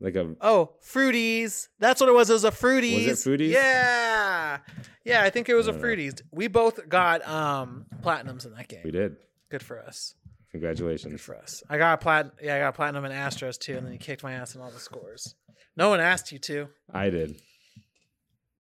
Like 0.00 0.16
a 0.16 0.34
oh 0.40 0.72
fruities. 0.84 1.68
That's 1.78 2.00
what 2.00 2.08
it 2.08 2.12
was. 2.12 2.28
It 2.30 2.34
was 2.34 2.44
a 2.44 2.50
fruities. 2.50 3.06
Was 3.08 3.26
it 3.26 3.30
Fruities? 3.30 3.50
Yeah, 3.52 4.58
yeah. 5.04 5.22
I 5.22 5.30
think 5.30 5.48
it 5.48 5.54
was 5.54 5.68
a 5.68 5.72
know. 5.72 5.78
fruities. 5.78 6.20
We 6.30 6.48
both 6.48 6.88
got 6.88 7.26
um 7.28 7.86
platinums 8.02 8.44
in 8.46 8.54
that 8.54 8.68
game. 8.68 8.80
we 8.84 8.90
did. 8.90 9.16
Good 9.50 9.62
for 9.62 9.78
us. 9.80 10.14
Good 10.52 10.60
Congratulations. 10.60 11.20
for 11.20 11.36
us. 11.36 11.62
I 11.70 11.78
got 11.78 11.94
a 11.94 11.96
plat. 11.98 12.32
Yeah, 12.42 12.56
I 12.56 12.58
got 12.60 12.74
platinum 12.74 13.04
in 13.04 13.12
Astros 13.12 13.58
too, 13.58 13.76
and 13.76 13.86
then 13.86 13.92
you 13.92 13.98
kicked 13.98 14.22
my 14.22 14.32
ass 14.32 14.54
in 14.54 14.60
all 14.60 14.70
the 14.70 14.80
scores. 14.80 15.34
No 15.76 15.88
one 15.88 16.00
asked 16.00 16.30
you 16.32 16.38
to. 16.40 16.68
I 16.92 17.10
did. 17.10 17.40